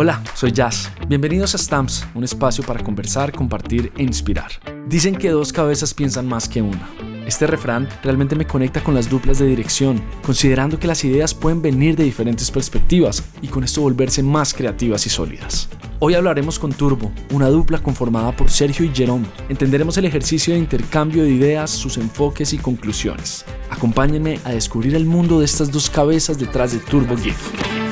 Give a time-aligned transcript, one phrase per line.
[0.00, 0.92] Hola, soy Jazz.
[1.08, 4.48] Bienvenidos a Stamps, un espacio para conversar, compartir e inspirar.
[4.86, 6.88] Dicen que dos cabezas piensan más que una.
[7.26, 11.62] Este refrán realmente me conecta con las duplas de dirección, considerando que las ideas pueden
[11.62, 15.68] venir de diferentes perspectivas y con esto volverse más creativas y sólidas.
[15.98, 19.26] Hoy hablaremos con Turbo, una dupla conformada por Sergio y Jerome.
[19.48, 23.44] Entenderemos el ejercicio de intercambio de ideas, sus enfoques y conclusiones.
[23.68, 27.87] Acompáñenme a descubrir el mundo de estas dos cabezas detrás de Turbo GIF.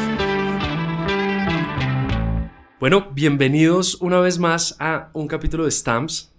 [2.89, 6.31] Bueno, bienvenidos una vez más a un capítulo de Stamps.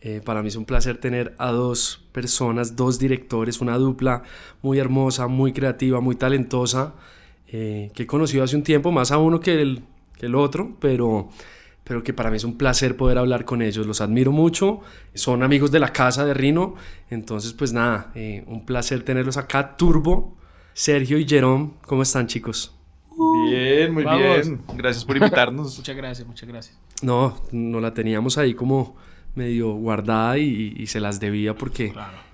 [0.00, 4.22] Eh, para mí es un placer tener a dos personas, dos directores, una dupla
[4.62, 6.94] muy hermosa, muy creativa, muy talentosa,
[7.48, 9.82] eh, que he conocido hace un tiempo, más a uno que el,
[10.16, 11.30] que el otro, pero,
[11.82, 13.84] pero que para mí es un placer poder hablar con ellos.
[13.84, 14.82] Los admiro mucho,
[15.14, 16.76] son amigos de la casa de Rino,
[17.10, 19.76] entonces pues nada, eh, un placer tenerlos acá.
[19.76, 20.36] Turbo,
[20.74, 22.77] Sergio y Jerome, ¿cómo están chicos?
[23.18, 24.60] Bien, muy bien.
[24.76, 25.76] Gracias por invitarnos.
[25.78, 26.78] muchas gracias, muchas gracias.
[27.02, 28.96] No, no la teníamos ahí como
[29.34, 31.92] medio guardada y, se las debía porque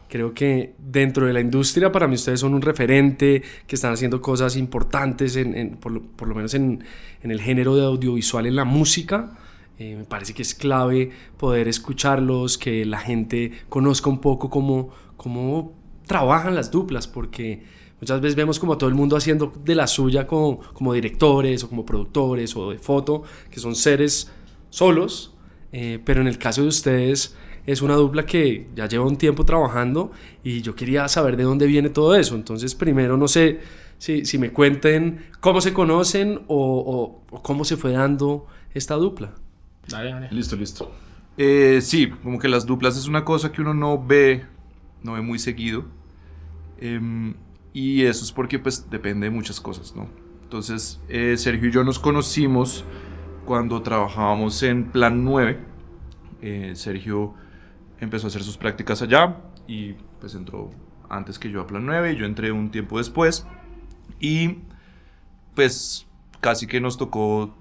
[0.09, 4.21] creo que dentro de la industria para mí ustedes son un referente, que están haciendo
[4.21, 6.85] cosas importantes, en, por, lo, menos en,
[7.23, 9.39] el género de audiovisual, en la música.
[9.79, 14.91] Eh, me parece que es clave poder escucharlos, que la gente conozca un poco cómo,
[15.17, 15.73] cómo
[16.07, 17.65] trabajan las duplas, porque
[18.05, 21.71] Muchas veces vemos como todo el mundo haciendo de la suya como, como directores o
[21.71, 24.31] como productores o de foto, que son seres
[24.69, 25.33] solos,
[25.73, 29.47] eh, pero en el caso de ustedes es una dupla que ya lleva un tiempo
[29.47, 32.35] trabajando y yo quería saber de dónde viene todo eso.
[32.35, 33.61] Entonces, primero, no sé
[33.97, 39.33] si, si me cuenten cómo se conocen o, o, cómo se fue dando esta dupla.
[39.89, 40.29] Dale, dale.
[40.31, 40.93] Listo, listo.
[41.39, 44.45] Eh, sí, como que las duplas es una cosa que uno no ve,
[45.03, 45.87] no ve muy seguido.
[46.83, 47.01] Eh,
[47.75, 50.09] y eso es porque pues depende de muchas cosas, ¿no?
[50.45, 52.85] Entonces, eh, Sergio y yo nos conocimos
[53.45, 55.59] cuando trabajábamos en Plan 9.
[56.41, 57.35] Eh, Sergio
[57.99, 60.71] empezó a hacer sus prácticas allá y pues entró
[61.11, 63.45] antes que yo a Plan 9 y yo entré un tiempo después.
[64.21, 64.59] Y
[65.57, 66.07] pues
[66.41, 67.57] casi que nos tocó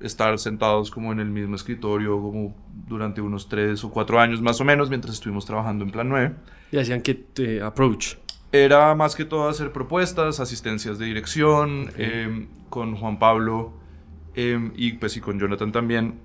[0.00, 2.56] estar sentados como en el mismo escritorio como
[2.86, 6.34] durante unos 3 o 4 años más o menos mientras estuvimos trabajando en Plan 9.
[6.72, 8.23] Y hacían que te approach.
[8.54, 13.72] Era más que todo hacer propuestas, asistencias de dirección, em, con Juan Pablo
[14.36, 16.20] em, y pues y con Jonathan también,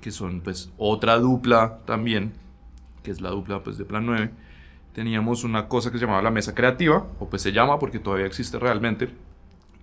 [0.00, 2.32] que son pues otra dupla también,
[3.04, 4.32] que es la dupla pues de Plan 9.
[4.92, 8.26] Teníamos una cosa que se llamaba la mesa creativa, o pues se llama porque todavía
[8.26, 9.10] existe realmente.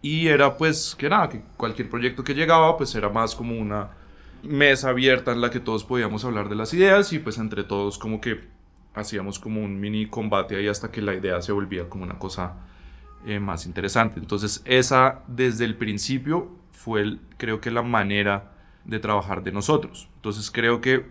[0.01, 3.91] Y era pues que nada, que cualquier proyecto que llegaba pues era más como una
[4.43, 7.97] mesa abierta en la que todos podíamos hablar de las ideas y pues entre todos
[7.97, 8.53] como que
[8.95, 12.53] hacíamos como un mini combate ahí hasta que la idea se volvía como una cosa
[13.25, 14.19] eh, más interesante.
[14.19, 18.53] Entonces esa desde el principio fue creo que la manera
[18.85, 20.09] de trabajar de nosotros.
[20.15, 21.05] Entonces creo que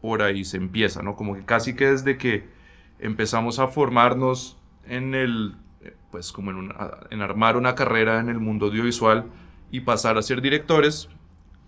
[0.00, 1.16] por ahí se empieza, ¿no?
[1.16, 2.48] Como que casi que desde que
[2.98, 5.56] empezamos a formarnos en el,
[6.10, 6.72] pues como en,
[7.10, 9.26] en armar una carrera en el mundo audiovisual
[9.70, 11.08] y pasar a ser directores,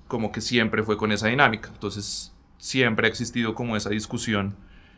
[0.09, 1.71] como que siempre fue con esa dinámica.
[1.73, 4.57] Entonces siempre ha existido como esa discusión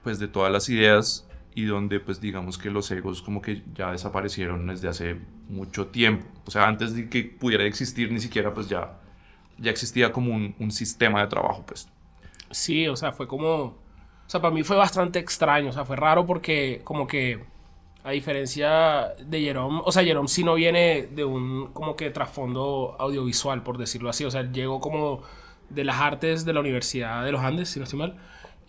[0.09, 3.93] pues de todas las ideas y donde pues digamos que los egos como que ya
[3.93, 5.21] desaparecieron desde hace
[5.51, 6.25] mucho tiempo.
[6.47, 8.99] O sea, antes de que pudiera existir ni siquiera pues ya,
[9.59, 11.91] ya existía como un, un sistema de trabajo pues.
[12.51, 13.53] Sí, o sea, fue como...
[13.65, 13.75] O
[14.31, 17.45] sea, para mí fue bastante extraño, o sea, fue raro porque como que
[18.05, 22.97] a diferencia de Jerome, o sea, Jerome sí no viene de un como que trasfondo
[22.99, 25.21] audiovisual, por decirlo así, o sea, llegó como
[25.69, 28.17] de las artes de la Universidad de los Andes, si no estoy mal.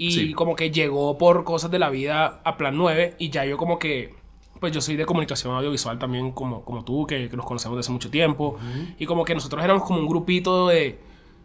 [0.01, 3.57] Y como que llegó por cosas de la vida a Plan 9 y ya yo
[3.57, 4.15] como que,
[4.61, 7.87] pues yo soy de comunicación audiovisual también como, como tú, que, que nos conocemos desde
[7.87, 8.57] hace mucho tiempo.
[8.97, 10.97] Y como que nosotros éramos como un grupito de,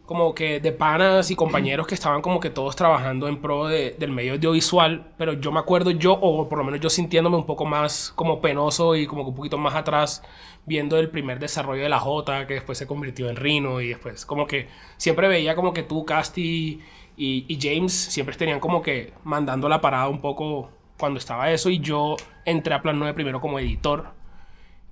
[0.06, 3.96] como que de panas y compañeros que estaban como que todos trabajando en pro de,
[3.98, 7.46] del medio audiovisual, pero yo me acuerdo yo, o por lo menos yo sintiéndome un
[7.46, 10.22] poco más como penoso y como que un poquito más atrás,
[10.66, 14.26] viendo el primer desarrollo de la J, que después se convirtió en Rino y después
[14.26, 14.68] como que
[14.98, 16.80] siempre veía como que tú, Casti
[17.16, 21.78] y, James siempre tenían como que mandando la parada un poco cuando estaba eso y
[21.78, 24.12] yo entré a Plan 9 primero como editor.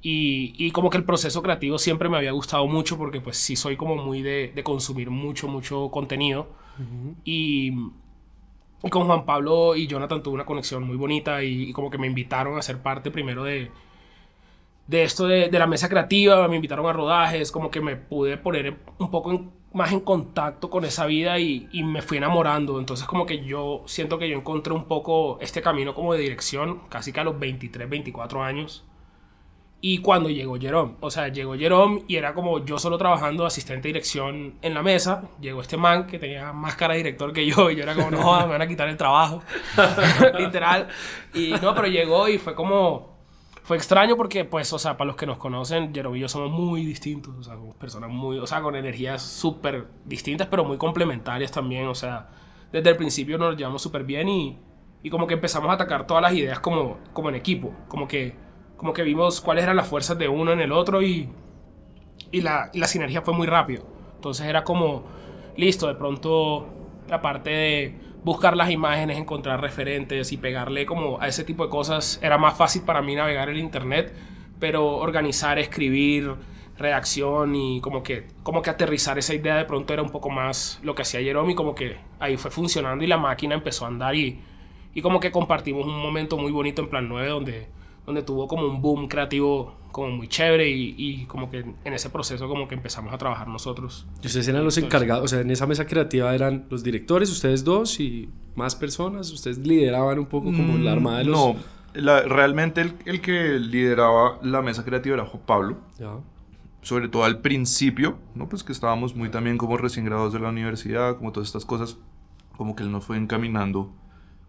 [0.04, 3.54] Y, y, como que el proceso creativo siempre me había gustado mucho porque pues sí
[3.54, 6.48] soy como muy de, de consumir mucho, mucho contenido.
[7.24, 7.72] Y,
[8.82, 11.98] y, con Juan Pablo y Jonathan tuve una conexión muy bonita y, y como que
[11.98, 13.70] me invitaron a ser parte primero de,
[14.88, 18.36] de esto de, de, la mesa creativa, me invitaron a rodajes, como que me pude
[18.38, 22.78] poner un poco más en contacto con esa vida y, y, me fui enamorando.
[22.78, 26.80] Entonces como que yo siento que yo encontré un poco este camino como de dirección,
[26.88, 28.84] casi que a los 23, 24 años.
[29.84, 33.88] Y cuando llegó Jerome, o sea, llegó Jerome y era como yo solo trabajando asistente
[33.88, 35.24] de dirección en la mesa.
[35.40, 38.12] Llegó este man que tenía más cara de director que yo y yo era como,
[38.12, 39.42] no me van a quitar el trabajo.
[40.38, 40.86] Literal.
[41.34, 43.11] Y no, pero llegó y fue como,
[43.72, 46.50] fue extraño porque, pues, o sea, para los que nos conocen, Jerome y yo somos
[46.50, 50.76] muy distintos, o sea, somos personas muy, o sea, con energías súper distintas, pero muy
[50.76, 52.28] complementarias también, o sea,
[52.70, 54.58] desde el principio nos llevamos súper bien y,
[55.02, 58.36] y como que empezamos a atacar todas las ideas como, como en equipo, como que
[58.76, 61.30] como que vimos cuáles eran las fuerzas de uno en el otro y,
[62.30, 63.86] y, la, y la sinergia fue muy rápido.
[64.16, 65.04] Entonces era como,
[65.56, 66.66] listo, de pronto
[67.08, 71.70] la parte de buscar las imágenes, encontrar referentes y pegarle como a ese tipo de
[71.70, 72.20] cosas.
[72.22, 74.14] Era más fácil para mí navegar el internet,
[74.58, 76.34] pero organizar, escribir,
[76.78, 80.80] redacción y como que, como que aterrizar esa idea de pronto era un poco más
[80.82, 83.88] lo que hacía Jerome y como que ahí fue funcionando y la máquina empezó a
[83.88, 84.40] andar y,
[84.94, 87.68] y como que compartimos un momento muy bonito en Plan 9 donde
[88.06, 92.10] donde tuvo como un boom creativo como muy chévere y, y, como que en ese
[92.10, 94.06] proceso como que empezamos a trabajar nosotros.
[94.22, 95.24] ¿Y ustedes eran los encargados?
[95.24, 99.58] O sea, en esa mesa creativa eran los directores, ustedes dos y más personas, ustedes
[99.58, 101.38] lideraban un poco como la armada de los...
[101.38, 101.56] No,
[101.94, 105.76] la, realmente el, el, que lideraba la mesa creativa era Juan Pablo.
[105.98, 106.14] Ya.
[106.80, 108.48] Sobre todo al principio, ¿no?
[108.48, 111.98] Pues que estábamos muy también como recién graduados de la universidad, como todas estas cosas,
[112.56, 113.92] como que él nos fue encaminando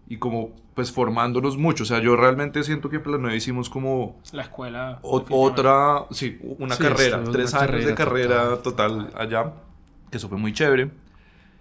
[0.07, 1.83] y como pues formándonos mucho.
[1.83, 4.19] O sea, yo realmente siento que Plan 9 hicimos como...
[4.31, 4.99] La escuela.
[5.01, 9.11] otra, sí, una carrera, tres años de carrera total.
[9.15, 9.53] allá,
[10.09, 10.89] que eso fue muy chévere.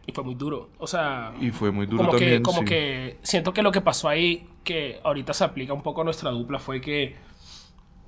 [0.06, 1.32] Y fue muy duro, o sea...
[1.40, 4.48] Y fue muy duro como también, Que, como que siento que lo que pasó ahí,
[4.64, 7.14] que ahorita se aplica un poco a nuestra dupla, fue que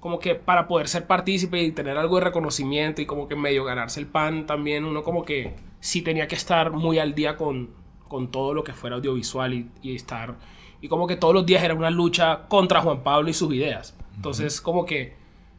[0.00, 3.64] como que para poder ser partícipe y tener algo de reconocimiento y como que medio
[3.64, 7.70] ganarse el pan también uno como que sí tenía que estar muy al día con,
[8.14, 9.52] con todo lo que fuera audiovisual
[9.82, 10.36] y, estar...
[10.80, 13.96] Y como que todos los días era una lucha contra Juan Pablo y sus ideas.
[14.14, 15.16] Entonces como que,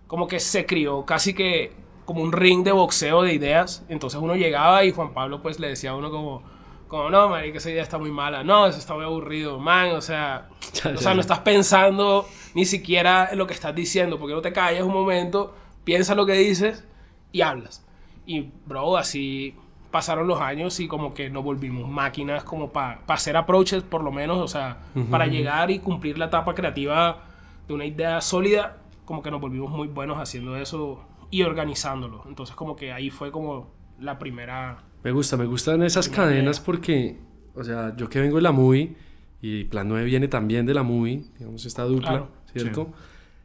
[0.07, 1.73] como que se crió casi que
[2.05, 3.83] como un ring de boxeo de ideas.
[3.89, 6.43] Entonces uno llegaba y Juan Pablo pues le decía a uno como,
[6.87, 8.41] como no, que esa idea está muy mala.
[8.45, 9.91] No, eso está muy aburrido, man.
[9.97, 10.47] O sea,
[10.95, 14.53] o sea, no estás pensando ni siquiera en lo que estás diciendo, porque no te
[14.53, 15.53] callas un momento,
[15.83, 16.85] piensa lo que dices
[17.33, 17.85] y hablas.
[18.25, 19.55] Y, bro, así
[19.95, 24.12] pasaron los años y como que nos volvimos máquinas como para hacer approaches por lo
[24.12, 27.24] menos, o sea, para llegar y cumplir la etapa creativa
[27.65, 28.75] de una idea sólida,
[29.06, 31.01] como que nos volvimos muy buenos haciendo eso
[31.31, 32.25] y organizándolo.
[32.27, 34.83] Entonces como que ahí fue como la primera...
[35.01, 37.18] Me gusta, me gustan esas cadenas porque,
[37.56, 38.98] o sea, yo que vengo de la movie
[39.41, 42.91] y Plan 9 viene también de la movie, digamos esta dupla, ¿cierto?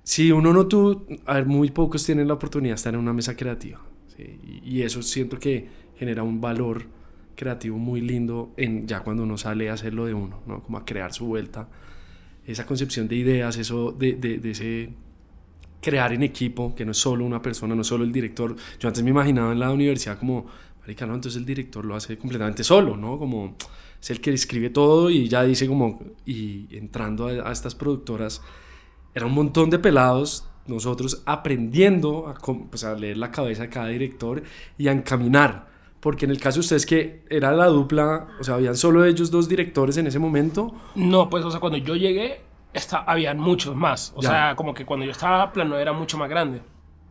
[0.03, 3.13] Si uno no tuvo, a ver, muy pocos tienen la oportunidad de estar en una
[3.13, 3.81] mesa creativa.
[4.19, 6.87] y eso siento que genera un valor
[7.37, 10.63] creativo muy lindo en ya cuando uno sale a hacerlo de uno, ¿no?
[10.63, 11.69] Como a crear su vuelta.
[12.47, 14.95] Esa concepción de ideas, eso de, de, ese
[15.83, 18.57] crear en equipo, que no es solo una persona, no es solo el director.
[18.79, 20.47] Yo antes me imaginaba en la universidad como,
[20.81, 23.19] marica, no, entonces el director lo hace completamente solo, ¿no?
[23.19, 23.57] Como
[24.01, 28.41] es el que escribe todo y ya dice como, y entrando a, a estas productoras,
[29.15, 33.89] era un montón de pelados nosotros aprendiendo a, pues, a leer la cabeza de cada
[33.89, 34.43] director
[34.79, 35.69] y a encaminar
[36.01, 39.31] porque en el caso de ustedes que era la dupla, o sea, habían solo ellos
[39.31, 40.75] dos directores en ese momento.
[40.95, 42.41] No, pues, o sea, cuando yo llegué,
[42.73, 44.13] está, habían muchos más.
[44.17, 46.63] O sea, como que cuando yo estaba, plano era mucho más grande.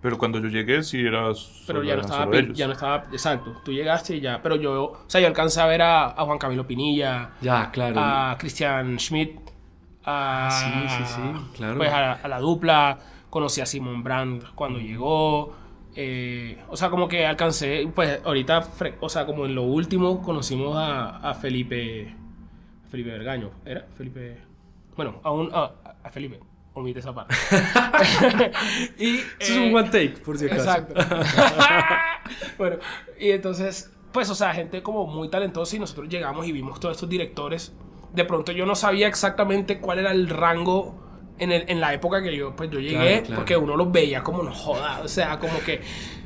[0.02, 1.32] Pero cuando yo llegué, sí era.
[1.68, 3.06] Pero ya no, estaba, ya no estaba.
[3.12, 3.58] Exacto.
[3.66, 4.42] Tú llegaste y ya.
[4.42, 4.84] Pero yo.
[4.84, 7.32] O sea, yo alcancé a ver a, Juan Camilo Pinilla.
[7.42, 8.00] Ya, claro.
[8.00, 9.38] A Christian Schmidt.
[10.06, 11.58] A, sí, sí, sí.
[11.58, 11.78] Claro.
[11.78, 12.98] Pues a, a la dupla.
[13.30, 15.54] Conocí a Simon Brand cuando llegó.
[15.96, 18.68] Eh, o sea, como que alcancé, pues ahorita,
[19.00, 22.16] o sea, como en lo último conocimos a, a Felipe,
[22.90, 23.88] Felipe Vergaño, ¿era?
[23.98, 24.38] Felipe,
[24.96, 25.72] bueno, aún a,
[26.04, 26.40] a Felipe,
[26.74, 27.36] omite esa parte.
[29.00, 30.62] y, Eso es un eh, one take, por si acaso.
[30.62, 30.94] Exacto.
[32.58, 32.78] bueno,
[33.20, 36.96] y entonces, pues, o sea, gente como muy talentosa y nosotros llegamos y vimos todos
[36.96, 37.74] estos directores.
[38.14, 41.09] De pronto yo no sabía exactamente cuál era el rango
[41.40, 44.44] en, el, en la época que yo, pues yo llegué, porque uno los veía como
[44.44, 45.82] no joda, o sea, como que,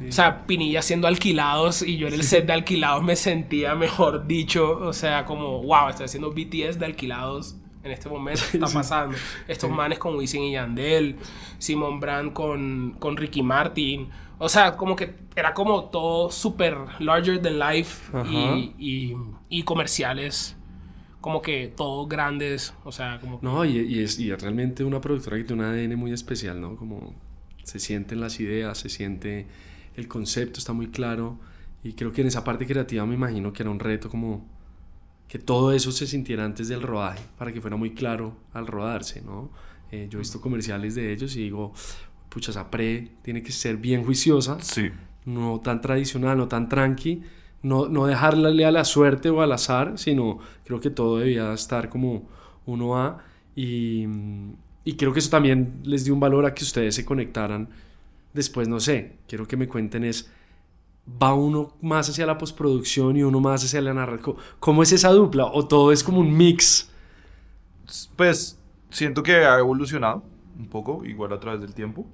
[0.07, 4.27] o sea, Pinilla siendo alquilados y yo en el set de alquilados me sentía, mejor
[4.27, 9.15] dicho, o sea, como, wow, estoy haciendo BTS de alquilados en este momento, está pasando.
[9.47, 11.17] Estos manes con Wisin y Yandel,
[11.57, 17.41] Simon Brand con, con Ricky Martin, o sea, como que era como todo súper larger
[17.41, 19.17] than life y, y,
[19.49, 20.57] y comerciales
[21.23, 23.39] como que todos grandes, o sea, como...
[23.41, 26.75] No, y, es, y realmente una productora que tiene un ADN muy especial, ¿no?
[26.75, 27.15] Como
[27.63, 29.47] se sienten las ideas, se siente
[29.95, 31.39] el concepto, está muy claro.
[31.81, 34.45] Y creo que en esa parte creativa me imagino que era un reto como
[35.29, 39.21] que todo eso se sintiera antes del rodaje, para que fuera muy claro al rodarse,
[39.21, 39.49] ¿no?
[39.93, 41.71] Eh, yo he visto comerciales de ellos y digo,
[42.27, 44.57] pucha, esa pre tiene que ser bien juiciosa.
[44.59, 44.91] Sí.
[45.23, 47.21] No tan tradicional, no tan tranqui.
[47.63, 51.89] No, no dejarle a la suerte o al azar, sino creo que todo debía estar
[51.89, 52.23] como
[52.65, 53.19] uno va.
[53.55, 54.05] Y,
[54.83, 57.69] y creo que eso también les dio un valor a que ustedes se conectaran.
[58.33, 60.29] Después, no sé, quiero que me cuenten es,
[61.21, 64.35] ¿va uno más hacia la postproducción y uno más hacia la narración?
[64.59, 65.45] ¿Cómo es esa dupla?
[65.45, 66.89] ¿O todo es como un mix?
[68.15, 70.23] Pues siento que ha evolucionado
[70.57, 72.05] un poco, igual a través del tiempo.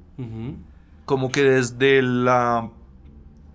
[1.06, 2.70] Como que desde la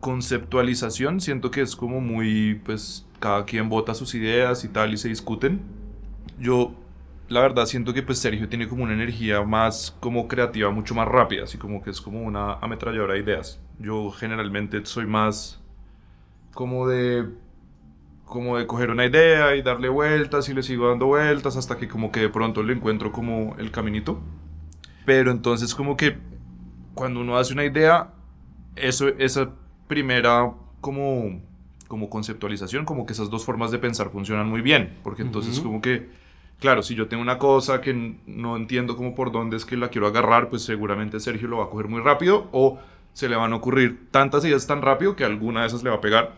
[0.04, 4.99] conceptualización siento que es como muy, pues cada quien vota sus ideas y tal y
[4.99, 5.62] se discuten.
[6.38, 6.75] Yo
[7.28, 11.08] la verdad siento que pues Sergio tiene como una energía más como creativa, mucho más
[11.08, 13.62] rápida, así como que es como una ametralladora de ideas.
[13.78, 15.62] Yo generalmente soy más
[16.52, 17.26] como de
[18.26, 21.88] como de coger una idea y darle vueltas y le sigo dando vueltas hasta que
[21.88, 24.20] como que de pronto le encuentro como el caminito.
[25.06, 26.18] Pero entonces como que
[26.92, 28.12] cuando uno hace una idea,
[28.76, 31.41] eso, esa primera como,
[31.88, 35.81] como conceptualización, como que esas dos formas de pensar funcionan muy bien, porque entonces como
[35.81, 36.09] que,
[36.61, 39.88] claro, si yo tengo una cosa que no entiendo como por dónde es que la
[39.88, 42.79] quiero agarrar, pues seguramente Sergio lo va a coger muy rápido o
[43.14, 45.97] se le van a ocurrir tantas ideas tan rápido que alguna de esas le va
[45.97, 46.33] a pegar.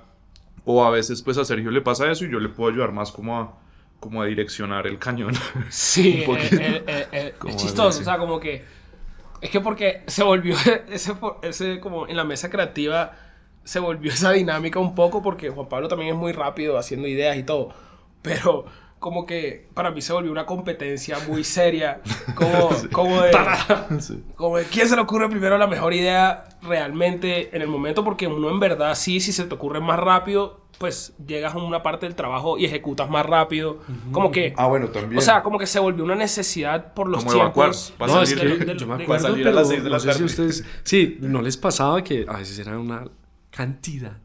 [0.65, 3.11] O a veces pues a Sergio le pasa eso y yo le puedo ayudar más
[3.13, 3.59] como a,
[3.99, 5.35] como a direccionar el cañón.
[5.71, 8.65] Sí, eh, eh, eh, es chistoso, o sea, como que...
[9.41, 10.55] Es que porque se volvió
[10.91, 13.13] ese, ese como en la mesa creativa
[13.67, 17.37] se volvió esa dinámica un poco porque Juan Pablo también es muy rápido haciendo ideas
[17.37, 17.69] y todo,
[18.23, 18.65] pero
[18.99, 22.01] como que para mí se volvió una competencia muy seria,
[22.35, 23.31] como, como, de,
[24.37, 28.27] como de quién se le ocurre primero la mejor idea realmente en el momento, porque
[28.27, 32.07] uno en verdad sí, si se te ocurre más rápido, pues llegas a una parte
[32.07, 33.79] del trabajo y ejecutas más rápido.
[34.13, 34.53] Como que.
[34.59, 35.19] Ah, bueno, también.
[35.19, 37.95] O sea, como que se volvió una necesidad por los tiempos.
[37.99, 40.65] No, es que yo me acuerdo, pero no sé si ustedes.
[40.83, 43.05] Sí, no les pasaba que a veces era una
[43.57, 44.21] cantidad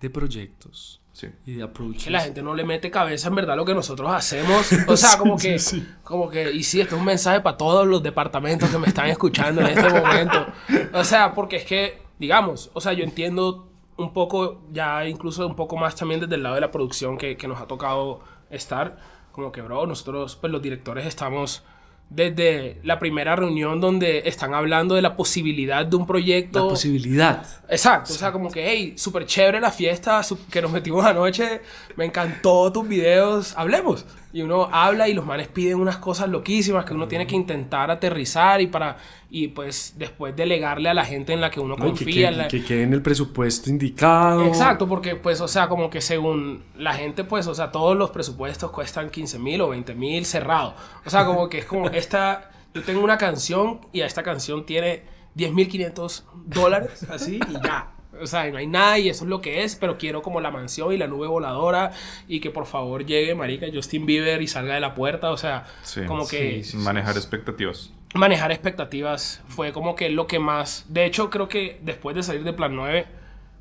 [0.00, 1.02] de proyectos
[1.44, 2.04] y de approaches.
[2.04, 4.66] Que la gente no le mete cabeza en verdad lo que nosotros hacemos.
[4.88, 5.58] O sea, como que,
[6.02, 9.10] como que, y sí, esto es un mensaje para todos los departamentos que me están
[9.10, 10.46] escuchando en este momento.
[10.94, 15.56] O sea, porque es que, digamos, o sea, yo entiendo un poco, ya incluso un
[15.56, 18.96] poco más también desde el lado de la producción que, que nos ha tocado estar.
[19.32, 21.62] Como que, bro, nosotros, pues los directores estamos
[22.08, 26.64] desde la primera reunión donde están hablando de la posibilidad de un proyecto.
[26.64, 27.46] La posibilidad.
[27.68, 28.12] Exacto.
[28.12, 30.20] O sea, como que, hey, súper chévere la fiesta
[30.50, 31.60] que nos metimos anoche.
[31.96, 33.54] Me encantó tus videos.
[33.56, 34.04] Hablemos.
[34.32, 37.90] Y uno habla y los manes piden unas cosas loquísimas que uno tiene que intentar
[37.90, 38.98] aterrizar y para
[39.30, 42.48] y pues después delegarle a la gente en la que uno confía.
[42.48, 44.46] Que, quede en el presupuesto indicado.
[44.46, 48.10] Exacto, porque pues, o sea, como que según la gente, pues, o sea, todos los
[48.10, 50.74] presupuestos cuestan 15 mil o 20 mil cerrado.
[51.04, 54.64] O sea, como que es como esta, yo tengo una canción y a esta canción
[54.64, 55.02] tiene
[55.34, 57.95] 10 mil 500 dólares, así, y ya.
[58.20, 60.50] O sea, no hay nada y eso es lo que es, pero quiero como la
[60.50, 61.92] mansión y la nube voladora
[62.28, 65.64] y que por favor llegue, marica, Justin Bieber y salga de la puerta, o sea,
[66.06, 66.64] como que...
[66.74, 67.92] manejar expectativas.
[68.14, 70.86] Manejar expectativas fue como que lo que más...
[70.88, 73.06] De hecho, creo que después de salir de Plan 9,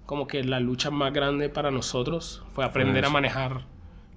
[0.05, 3.65] como que la lucha más grande para nosotros fue aprender a manejar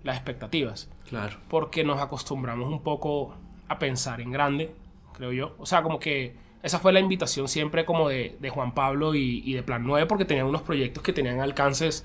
[0.04, 0.88] las expectativas.
[1.08, 1.38] Claro.
[1.48, 3.34] Porque nos acostumbramos un poco
[3.68, 4.74] a pensar en grande,
[5.14, 5.54] creo yo.
[5.58, 9.52] O sea, como que esa fue la invitación siempre como de, de Juan Pablo y,
[9.52, 12.04] de Plan 9 porque tenían unos proyectos que tenían alcances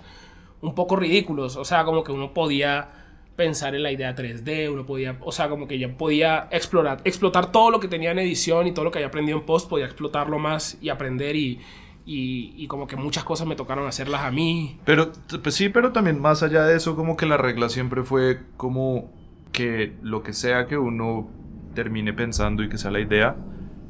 [0.61, 1.55] un poco ridículos.
[1.55, 2.89] O sea, como que uno podía
[3.35, 7.51] pensar en la idea 3D, uno podía, o sea, como que ya podía explorar, explotar
[7.51, 9.85] todo lo que tenía en edición y todo lo que había aprendido en post, podía
[9.85, 11.59] explotarlo más y aprender y,
[12.05, 14.79] y, y, como que muchas cosas me tocaron hacerlas a mí.
[14.85, 18.41] Pero, pues sí, pero también más allá de eso, como que la regla siempre fue
[18.55, 19.11] como
[19.51, 21.27] que lo que sea que uno
[21.73, 23.35] termine pensando y que sea la idea,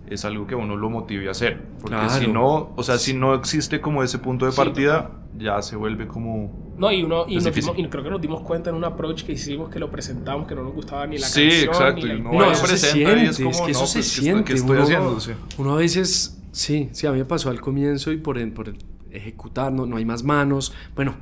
[0.10, 1.62] es algo que uno lo motive a hacer.
[1.82, 5.76] Porque si no, o sea, si no existe como ese punto de partida, ya se
[5.76, 6.74] vuelve como...
[6.78, 9.70] No, y, uno, y, y, creo que nos dimos cuenta en un approach que hicimos,
[9.70, 11.70] que lo presentamos, que no nos gustaba ni la sí, canción.
[11.70, 12.08] exacto.
[12.08, 12.20] Ni la...
[12.20, 14.44] no, eso se siente, es, como, es que eso se pues, siente.
[14.44, 15.20] ¿Qué estoy uno, haciendo?
[15.20, 15.32] Sí.
[15.58, 18.74] uno a veces, sí, sí, a mí me pasó al comienzo y por, por
[19.12, 20.74] ejecutar, no, no hay más manos.
[20.96, 21.16] Bueno,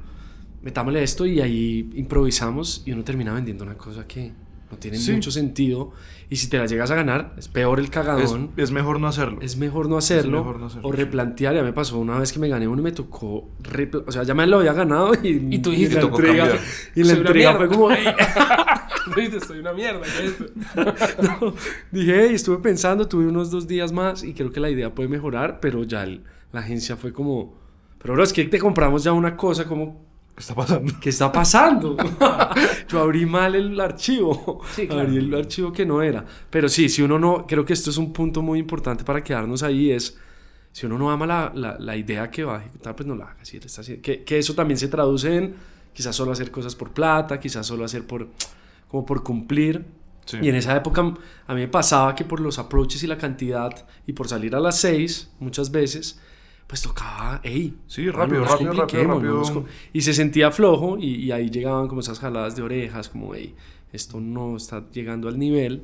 [0.62, 4.32] metámosle esto y ahí improvisamos y uno termina vendiendo una cosa que
[4.72, 5.12] no tiene sí.
[5.12, 5.92] mucho sentido.
[6.30, 8.52] Y si te la llegas a ganar, es peor el cagadón.
[8.56, 9.42] Es, es mejor no hacerlo.
[9.42, 10.40] Es mejor no hacerlo.
[10.40, 11.56] Mejor no hacerlo o replantear.
[11.56, 13.50] Ya me pasó una vez que me gané uno y me tocó.
[14.06, 15.48] O sea, ya me lo había ganado y.
[15.56, 16.60] Y tú dijiste, y la entrega,
[16.96, 17.90] y la entrega fue como.
[19.16, 20.02] Dijiste, soy una mierda.
[20.02, 20.46] ¿qué es esto?
[21.42, 21.54] no,
[21.92, 25.10] dije, hey, estuve pensando, tuve unos dos días más y creo que la idea puede
[25.10, 27.60] mejorar, pero ya el, la agencia fue como.
[28.02, 30.11] Pero bro, es que te compramos ya una cosa como
[30.42, 30.94] ¿Qué está pasando?
[31.00, 31.98] ¿Qué está pasando?
[32.90, 34.62] Yo abrí mal el archivo.
[34.76, 35.04] Sí, claro.
[35.04, 36.26] Abrí el archivo que no era.
[36.50, 39.62] Pero sí, si uno no, creo que esto es un punto muy importante para quedarnos
[39.62, 40.18] ahí, es
[40.72, 43.26] si uno no ama la, la, la idea que va a ejecutar, pues no la
[43.26, 43.46] haga.
[43.46, 45.54] Si está haciendo- que, que eso también se traduce en
[45.94, 48.28] quizás solo hacer cosas por plata, quizás solo hacer por,
[48.88, 49.86] como por cumplir.
[50.26, 50.38] Sí.
[50.42, 51.02] Y en esa época
[51.48, 54.60] a mí me pasaba que por los approaches y la cantidad y por salir a
[54.60, 56.20] las 6 muchas veces,
[56.72, 59.66] pues tocaba, hey, Sí, rápido, no rápido.
[59.92, 63.54] Y se sentía flojo y, y ahí llegaban como esas jaladas de orejas, como, hey,
[63.92, 65.84] esto no está llegando al nivel.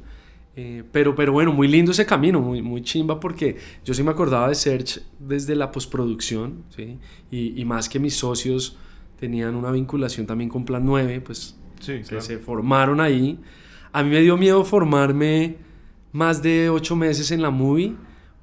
[0.56, 4.12] Eh, pero, pero bueno, muy lindo ese camino, muy, muy chimba porque yo sí me
[4.12, 6.98] acordaba de Search desde la postproducción, ¿sí?
[7.30, 8.78] Y, y más que mis socios
[9.20, 12.22] tenían una vinculación también con Plan 9, pues Sí, se, claro.
[12.22, 13.38] se formaron ahí.
[13.92, 15.58] A mí me dio miedo formarme
[16.14, 17.94] más de ocho meses en la movie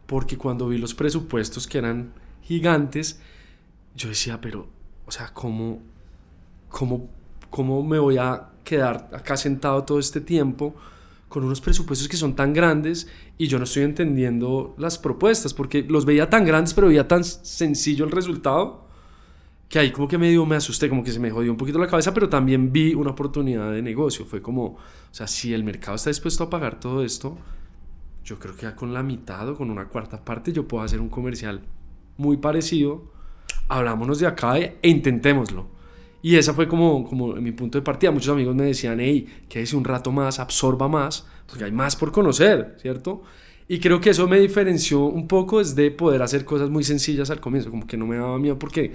[0.04, 2.12] porque cuando vi los presupuestos que eran
[2.44, 3.20] gigantes,
[3.96, 4.68] yo decía, pero,
[5.06, 5.80] o sea, ¿cómo,
[6.68, 7.08] cómo,
[7.50, 10.74] cómo me voy a quedar acá sentado todo este tiempo
[11.28, 13.08] con unos presupuestos que son tan grandes
[13.38, 17.24] y yo no estoy entendiendo las propuestas porque los veía tan grandes pero veía tan
[17.24, 18.84] sencillo el resultado
[19.68, 21.88] que ahí como que medio me asusté, como que se me jodió un poquito la
[21.88, 24.24] cabeza, pero también vi una oportunidad de negocio.
[24.24, 24.78] Fue como, o
[25.10, 27.36] sea, si el mercado está dispuesto a pagar todo esto,
[28.24, 31.00] yo creo que ya con la mitad o con una cuarta parte yo puedo hacer
[31.00, 31.62] un comercial
[32.16, 33.12] muy parecido.
[33.68, 35.66] Hablámonos de acá e intentémoslo.
[36.23, 38.11] Y esa fue como, como mi punto de partida.
[38.11, 42.12] Muchos amigos me decían, hey, quédese un rato más, absorba más, porque hay más por
[42.12, 43.23] conocer, ¿cierto?
[43.68, 47.40] Y creo que eso me diferenció un poco desde poder hacer cosas muy sencillas al
[47.40, 48.94] comienzo, como que no me daba miedo porque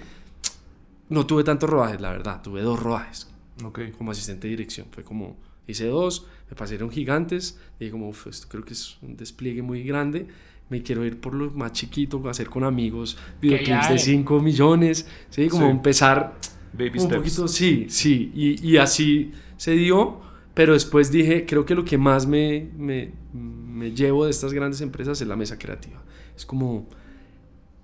[1.09, 3.27] no tuve tantos rodajes, la verdad, tuve dos rodajes
[3.63, 3.79] Ok.
[3.97, 4.87] como asistente de dirección.
[4.91, 8.97] Fue como, hice dos, me parecieron gigantes, y dije como, "Uf, esto creo que es
[9.01, 10.27] un despliegue muy grande,
[10.69, 15.47] me quiero ir por lo más chiquito, hacer con amigos, videoclips de 5 millones, ¿sí?
[15.49, 15.71] Como Sí.
[15.71, 16.37] empezar
[16.73, 17.15] Baby un steps.
[17.15, 20.21] poquito, sí, sí, y, y así se dio,
[20.53, 24.81] pero después dije, creo que lo que más me, me, me llevo de estas grandes
[24.81, 26.03] empresas es la mesa creativa.
[26.35, 26.87] Es como,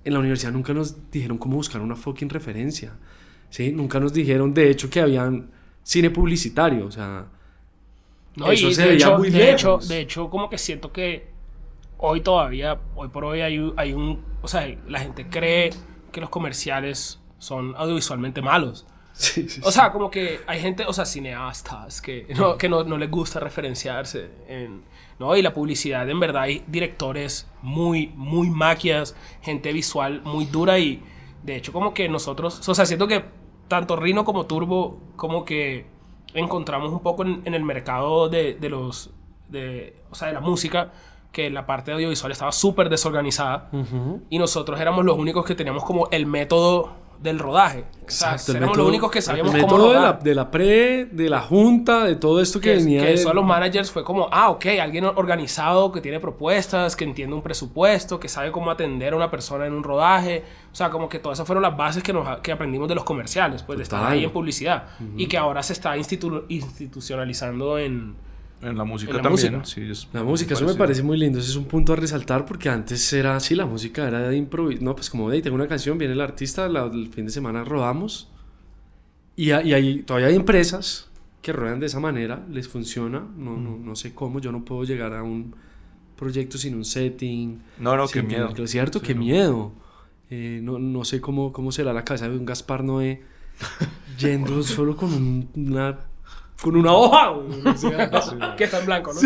[0.04, 2.94] en la universidad nunca nos dijeron cómo buscar una fucking referencia,
[3.50, 3.72] ¿sí?
[3.72, 5.50] Nunca nos dijeron, de hecho, que habían
[5.83, 7.27] cine publicitario, o sea,
[8.36, 9.88] No, Eso y se de, veía hecho, muy de, hecho, lejos.
[9.88, 11.27] de hecho, como que siento que
[11.98, 14.24] hoy todavía, hoy por hoy hay, un- hay un...
[14.42, 15.72] O sea, la gente cree
[16.12, 18.86] que los comerciales son audiovisualmente malos.
[19.14, 22.84] sí, sí, O sea, como que hay gente, o sea, cineastas que no, que no,
[22.84, 24.29] no les gusta referenciarse.
[24.48, 24.84] En,
[25.20, 25.36] ¿no?
[25.36, 31.01] Y la publicidad, en verdad, hay directores muy, muy maquias, gente visual muy dura y
[31.44, 33.24] de hecho como que nosotros, o sea, siento que
[33.68, 35.86] tanto Rino como Turbo como que
[36.34, 39.12] encontramos un poco en, en el mercado de, de los,
[39.48, 40.92] de, o sea, de la música,
[41.35, 44.21] que la parte audiovisual estaba súper desorganizada Ujú.
[44.29, 47.79] y nosotros éramos los únicos que teníamos como el método del rodaje.
[48.05, 50.24] O sea, Exacto, éramos método- los únicos que sabíamos el cómo método de la, rodar.
[50.24, 53.29] de la pre, de la junta, de todo esto que, que, venía que de- eso
[53.29, 57.41] a los managers fue como, ah, ok, alguien organizado que tiene propuestas, que entiende un
[57.41, 60.43] presupuesto, que sabe cómo atender a una persona en un rodaje.
[60.71, 63.03] O sea, como que todas esas fueron las bases que, nos, que aprendimos de los
[63.03, 64.13] comerciales, pues de estar Total.
[64.13, 64.83] ahí en publicidad.
[65.17, 68.15] Y que ahora se está institu- institucionalizando en...
[68.61, 69.57] En la música En la también.
[69.59, 69.65] música.
[69.65, 71.39] Sí, es La música, eso me parece muy lindo.
[71.39, 74.83] Ese es un punto a resaltar porque antes era así, la música era de improviso.
[74.83, 77.63] No, pues como, hey, tengo una canción, viene el artista, la- el fin de semana
[77.63, 78.29] rodamos.
[79.35, 81.09] Y, y hay, todavía hay empresas
[81.41, 83.20] que ruedan de esa manera, les funciona.
[83.37, 85.53] No, no, no sé cómo, yo no puedo llegar a un
[86.15, 87.59] proyecto sin un setting.
[87.79, 88.53] No, no, qué miedo.
[88.53, 89.20] que Es cierto, Sí, qué no.
[89.20, 89.72] miedo.
[90.31, 93.22] Eh, no, no sé cómo, cómo será la cabeza de un Gaspar Noé
[94.18, 96.00] yendo solo con un- una
[96.61, 97.29] con una hoja.
[97.29, 97.61] güey.
[97.68, 99.20] O sea, que está en blanco, ¿no?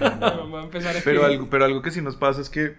[0.00, 2.76] A empezar a Pero algo, pero algo que sí nos pasa es que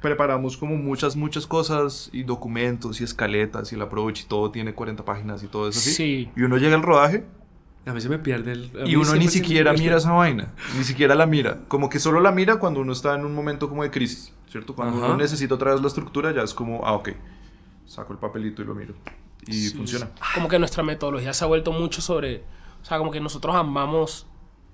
[0.00, 4.74] preparamos como muchas, muchas cosas y documentos y escaletas y el approach y todo tiene
[4.74, 5.90] 40 páginas y todo eso así.
[5.92, 6.30] Sí.
[6.36, 7.24] Y uno llega al rodaje
[7.86, 8.70] A mí se me pierde el.
[8.86, 10.52] y uno ni siquiera mira esa vaina.
[10.76, 11.60] Ni siquiera la mira.
[11.68, 14.74] Como que solo la mira cuando uno está en un momento como de crisis, ¿cierto?
[14.74, 15.06] Cuando Ajá.
[15.06, 17.10] uno necesita otra vez la estructura ya es como, ah, ok.
[17.86, 18.94] Saco el papelito y lo miro.
[19.46, 20.10] Y funciona.
[20.34, 22.44] como que nuestra metodología se ha vuelto mucho sobre,
[22.82, 24.26] o sea, como que nosotros amamos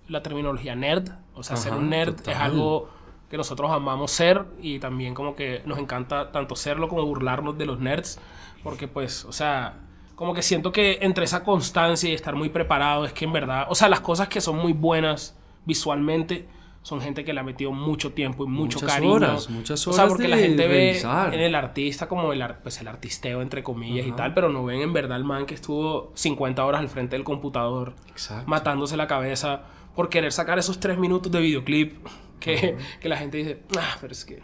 [0.09, 2.35] la terminología nerd, o sea, ser Ajá, un nerd total.
[2.35, 2.91] es algo
[3.31, 7.67] que nosotros amamos ser y también como que nos encanta tanto serlo como burlarnos de
[7.67, 8.19] los nerds,
[8.63, 9.81] porque pues, o sea,
[10.15, 13.67] como que siento que entre esa constancia y estar muy preparado es que en verdad,
[13.69, 16.49] o sea, las cosas que son muy buenas visualmente
[16.89, 19.13] son gente que le ha metido mucho tiempo y mucho Muchas cariño.
[19.13, 21.35] horas, muchas O sea, horas porque de la gente ve revisar.
[21.35, 24.17] en el artista como el, pues el artisteo, entre comillas, y Ajá.
[24.17, 27.25] tal, pero no ven en verdad el man que estuvo 50 horas al frente del
[27.25, 28.49] computador, Exacto.
[28.49, 32.07] matándose la cabeza por querer sacar esos tres minutos de videoclip
[32.41, 34.43] que, que la gente dice, ah, pero es que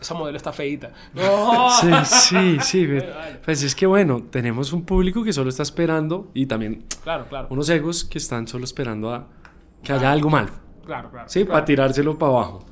[0.00, 0.92] esa modelo está feita.
[1.80, 2.88] Sí, sí, sí.
[3.44, 7.48] Pues es que bueno, tenemos un público que solo está esperando y también claro, claro.
[7.50, 9.26] unos egos que están solo esperando a
[9.82, 10.48] que haya algo mal.
[10.84, 11.28] Claro, claro.
[11.28, 12.66] Sí, para tirárselo para abajo.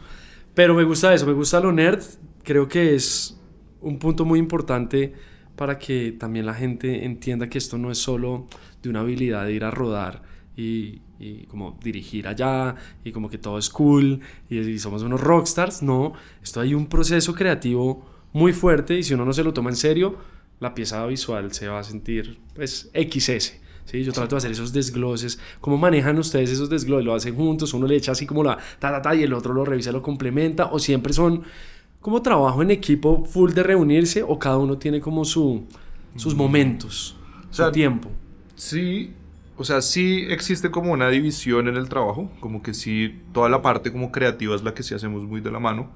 [0.54, 2.02] Pero me gusta eso, me gusta lo nerd.
[2.42, 3.38] Creo que es
[3.80, 5.14] un punto muy importante
[5.56, 8.46] para que también la gente entienda que esto no es solo
[8.82, 10.22] de una habilidad de ir a rodar
[10.56, 15.82] y, y como dirigir allá y como que todo es cool y, somos unos rockstars.
[15.82, 19.70] No, esto hay un proceso creativo muy fuerte y si uno no se lo toma
[19.70, 20.16] en serio,
[20.58, 23.60] la pieza visual se va a sentir pues XS.
[23.90, 24.04] ¿Sí?
[24.04, 25.38] Yo trato de hacer esos desgloses.
[25.60, 27.04] ¿Cómo manejan ustedes esos desgloses?
[27.04, 27.74] ¿Lo hacen juntos?
[27.74, 30.02] ¿Uno le echa así como la ta, ta, ta y el otro lo revisa, lo
[30.02, 30.66] complementa?
[30.66, 31.42] ¿O siempre son
[32.00, 35.64] como trabajo en equipo full de reunirse o cada uno tiene como su,
[36.16, 37.16] sus momentos,
[37.50, 38.10] su tiempo?
[38.54, 39.12] Sí,
[39.56, 43.62] o sea, sí existe como una división en el trabajo, como que sí, toda la
[43.62, 45.90] parte como creativa es la que sí hacemos muy de la mano,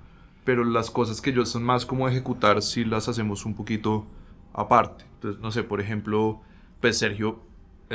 [0.44, 4.06] pero las cosas que yo son más como ejecutar sí las hacemos un poquito
[4.52, 5.04] aparte.
[5.14, 6.40] Entonces, no sé, por ejemplo,
[6.80, 7.40] pues Sergio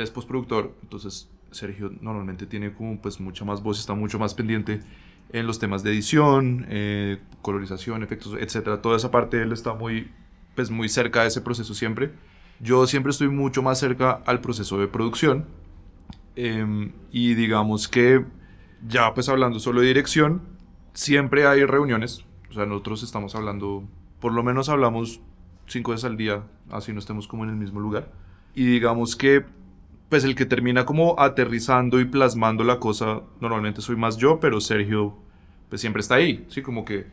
[0.02, 4.80] es postproductor, entonces Sergio normalmente tiene como pues mucha más voz, está mucho más pendiente
[5.32, 8.82] en los temas de edición, eh, colorización, efectos, etcétera.
[8.82, 10.10] Toda esa parte él está muy,
[10.54, 12.12] pues muy cerca de ese proceso siempre.
[12.60, 15.46] Yo siempre estoy mucho más cerca al proceso de producción.
[16.36, 18.24] Em, y digamos que
[18.86, 20.42] ya pues hablando solo de dirección,
[20.94, 22.24] siempre hay reuniones.
[22.50, 23.84] O sea, nosotros estamos hablando,
[24.20, 25.20] por lo menos hablamos
[25.66, 28.10] cinco veces al día, así no estemos como en el mismo lugar.
[28.54, 29.44] Y digamos que
[30.10, 34.60] pues el que termina como aterrizando y plasmando la cosa, normalmente soy más yo, pero
[34.60, 35.16] Sergio
[35.70, 36.60] pues siempre está ahí, ¿sí?
[36.60, 37.06] Como que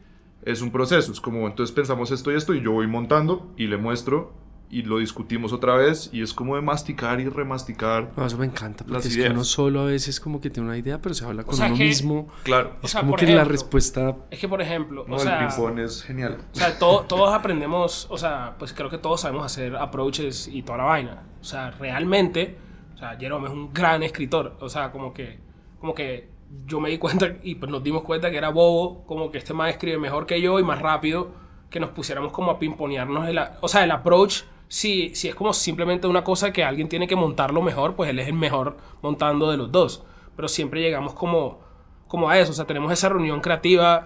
[0.44, 3.68] es un proceso, es como entonces pensamos esto y esto y yo voy montando y
[3.68, 4.34] le muestro
[4.70, 8.12] y lo discutimos otra vez y es como de masticar y remasticar.
[8.18, 11.00] eso me encanta, porque es que uno solo a veces como que tiene una idea,
[11.00, 12.28] pero se habla con uno mismo.
[12.44, 12.78] Claro.
[12.82, 14.16] Es como que la respuesta...
[14.30, 15.06] Es que, por ejemplo...
[15.08, 16.38] o sea, el es genial.
[16.54, 20.80] O sea, todos aprendemos, o sea, pues creo que todos sabemos hacer approaches y toda
[20.80, 21.24] la vaina.
[21.40, 22.58] O sea, realmente,
[22.98, 24.58] o sea, Jerome es un gran escritor.
[24.60, 25.40] O sea, como que,
[25.80, 26.30] como que
[26.66, 29.54] yo me di cuenta y pues nos dimos cuenta que era bobo, como que este
[29.54, 31.30] más escribe mejor que yo y más rápido,
[31.70, 35.54] que nos pusiéramos como a pimponearnos el, o sea, el approach si, si es como
[35.54, 39.52] simplemente una cosa que alguien tiene que montarlo mejor, pues él es el mejor montando
[39.52, 40.04] de los dos.
[40.36, 41.60] Pero siempre llegamos como,
[42.08, 44.02] como a eso, o sea, tenemos esa reunión creativa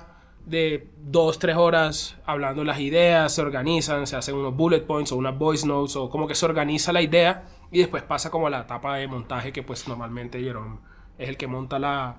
[0.45, 5.15] de dos, tres horas hablando las ideas, se organizan, se hacen unos bullet points o
[5.15, 8.49] unas voice notes o como que se organiza la idea y después pasa como a
[8.49, 10.79] la etapa de montaje que pues normalmente Jerome
[11.17, 12.17] es el que monta la,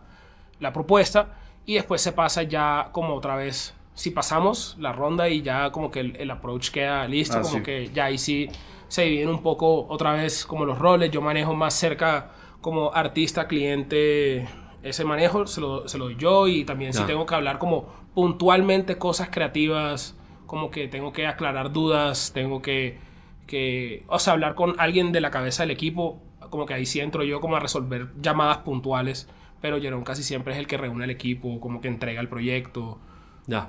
[0.60, 1.38] la propuesta.
[1.64, 5.90] Y después se pasa ya como otra vez si pasamos la ronda y ya como
[5.90, 8.48] que el, approach queda listo, ah, como que ya ahí sí
[8.88, 13.46] se dividen un poco otra vez como los roles, yo manejo más cerca como artista,
[13.46, 14.48] cliente,
[14.82, 16.48] ese manejo se lo, se lo doy yo.
[16.48, 21.72] Y también si tengo que hablar como puntualmente cosas creativas, como que tengo que aclarar
[21.72, 22.98] dudas, tengo que,
[23.46, 27.00] que, o sea, hablar con alguien de la cabeza del equipo, como que ahí sí
[27.00, 29.28] entro yo como a resolver llamadas puntuales,
[29.60, 32.98] pero Jerón casi siempre es el que reúne el equipo, como que entrega el proyecto.
[33.46, 33.68] Ya.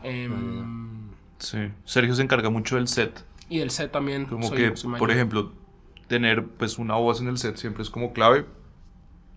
[1.39, 1.57] sí.
[1.85, 3.25] Sergio se encarga mucho del set.
[3.49, 4.25] Y del set también.
[4.25, 5.51] Como que, por ejemplo,
[6.07, 8.45] tener pues una voz en el set siempre es como clave.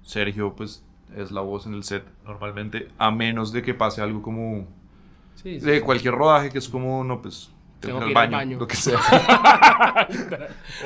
[0.03, 0.85] Sergio pues
[1.17, 4.67] es la voz en el set normalmente, a menos de que pase algo como
[5.45, 8.77] de cualquier rodaje que es como, no, pues tengo que ir al baño, lo que
[8.77, 8.99] sea.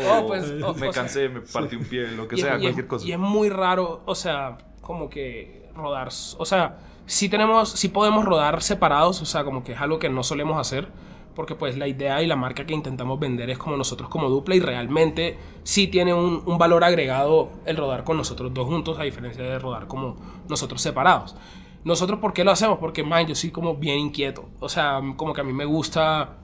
[0.11, 3.07] o, pues, me cansé, me partí un pie, lo que sea, cualquier cosa.
[3.07, 8.25] Y es muy raro, o sea, como que rodar, o sea, sí tenemos, sí podemos
[8.25, 10.89] rodar separados, o sea, como que es algo que no solemos hacer,
[11.35, 14.57] porque pues la idea y la marca que intentamos vender es como nosotros como dupla
[14.57, 19.05] y realmente sí tiene un, un valor agregado el rodar con nosotros dos juntos, a
[19.05, 20.17] diferencia de rodar como
[20.49, 21.37] nosotros separados.
[21.83, 22.79] Nosotros, ¿por qué lo hacemos?
[22.79, 24.49] Porque, man, yo soy como bien inquieto.
[24.61, 26.37] O sea, como que a mí me gusta.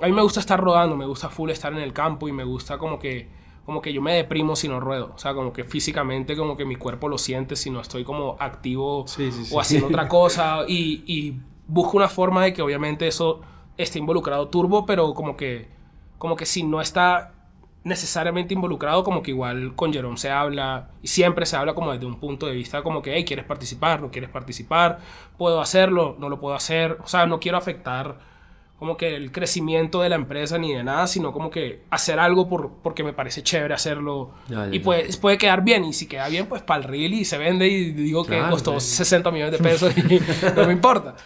[0.00, 2.44] A mí me gusta estar rodando, me gusta full estar en el campo y me
[2.44, 3.28] gusta como que
[3.68, 5.12] como que yo me deprimo si no ruedo.
[5.14, 8.34] O sea, como que físicamente como que mi cuerpo lo siente si no estoy como
[8.40, 9.04] activo
[9.52, 10.60] o haciendo otra cosa.
[10.66, 13.42] Y, y, busco una forma de que obviamente eso
[13.76, 15.68] esté involucrado turbo, pero como que,
[16.16, 17.34] como que si no está
[17.84, 22.06] necesariamente involucrado, como que igual con Jerome se habla, y siempre se habla como desde
[22.06, 24.00] un punto de vista como que, hey, ¿quieres participar?
[24.00, 25.00] ¿No quieres participar?
[25.36, 26.16] ¿Puedo hacerlo?
[26.18, 26.96] ¿No lo puedo hacer?
[27.04, 28.18] O sea, no quiero afectar
[28.78, 32.48] como que el crecimiento de la empresa ni de nada, sino como que hacer algo
[32.48, 34.30] por, porque me parece chévere hacerlo.
[34.70, 35.84] y pues puede quedar bien.
[35.84, 38.78] Y si queda bien, pues para el reel y se vende y digo que costó
[38.78, 40.02] 60 millones de pesos y
[40.56, 41.16] no me importa.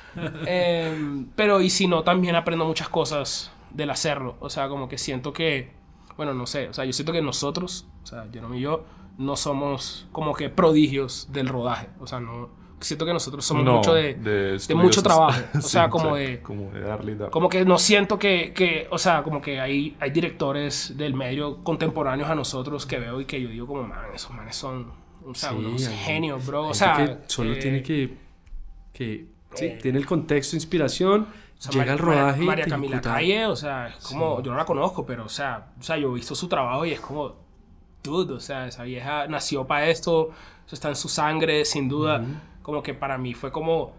[0.46, 4.36] Em, pero y si no, también aprendo muchas cosas del hacerlo.
[4.40, 5.72] O sea, como que siento que,
[6.16, 8.84] bueno, no sé, o sea, yo siento que nosotros, o sea, Jerome y yo,
[9.18, 11.88] no somos como que prodigios del rodaje.
[12.00, 15.40] O sea, no siento que nosotros somos mucho de, de, mucho trabajo.
[15.54, 16.40] O sea, como de...
[16.40, 17.30] Como de darle, darle.
[17.30, 21.62] Como que no siento que, que, o sea, como que hay, hay directores del medio
[21.62, 24.92] contemporáneos a nosotros que veo y que yo digo como, man, esos manes son,
[25.26, 26.68] o sea, unos genios, bro.
[26.68, 26.96] O sea...
[26.96, 28.16] Que solo tiene que...
[28.92, 31.26] que sí, eh, tiene el contexto, inspiración...
[31.70, 32.42] llega al rodaje.
[32.42, 35.82] María Camila Calle, o sea, es como, yo no la conozco, pero, o sea, o
[35.82, 37.36] sea, yo he visto su trabajo y es como,
[38.02, 40.30] dude, o sea, esa vieja nació para esto,
[40.66, 42.24] eso está en su sangre, sin duda.
[42.62, 43.92] Como que para mí fue como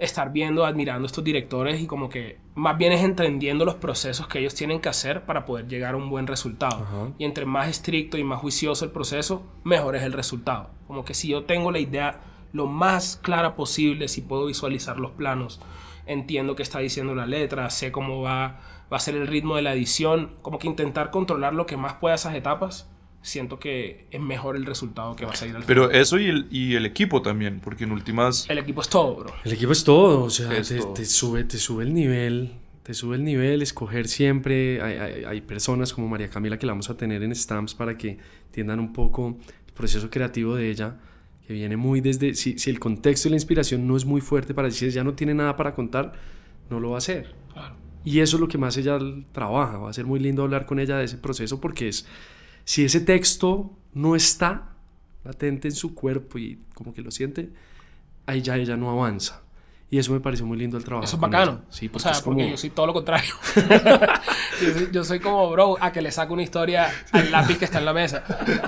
[0.00, 4.26] estar viendo, admirando a estos directores y como que más bien es entendiendo los procesos
[4.26, 7.12] que ellos tienen que hacer para poder llegar a un buen resultado.
[7.18, 10.70] Y entre más estricto y más juicioso el proceso, mejor es el resultado.
[10.86, 12.20] Como que si yo tengo la idea
[12.52, 15.60] lo más clara posible, si puedo visualizar los planos,
[16.06, 18.58] entiendo qué está diciendo la letra, sé cómo va,
[18.90, 21.94] va a ser el ritmo de la edición, como que intentar controlar lo que más
[21.94, 22.90] pueda esas etapas
[23.22, 26.46] siento que es mejor el resultado que va a salir al Pero eso y el,
[26.50, 28.48] y el equipo también, porque en últimas...
[28.48, 29.34] El equipo es todo, bro.
[29.44, 33.24] El equipo es todo, o sea, te, sube, te sube el nivel, te sube el
[33.24, 37.34] nivel, escoger siempre, hay, hay, personas como María Camila que la vamos a tener en
[37.34, 40.96] Stamps para que entiendan un poco el proceso creativo de ella,
[41.46, 44.54] que viene muy desde, si, si el contexto y la inspiración no es muy fuerte
[44.54, 46.14] para decir, ya no tiene nada para contar,
[46.70, 47.34] no lo va a hacer.
[48.02, 48.98] Y eso es lo que más ella
[49.32, 52.06] trabaja, va a ser muy lindo hablar con ella de ese proceso porque es
[52.70, 54.68] si ese texto no está
[55.24, 57.50] latente en su cuerpo y como que lo siente,
[58.26, 59.42] ahí ya ella no avanza.
[59.90, 61.04] Y eso me pareció muy lindo el trabajo.
[61.04, 61.62] Eso es bacano.
[61.68, 63.34] Sí, o sea, porque yo soy todo lo contrario.
[64.92, 67.86] yo, soy, como, bro, a que le saco una historia al lápiz que está en
[67.86, 68.22] la mesa.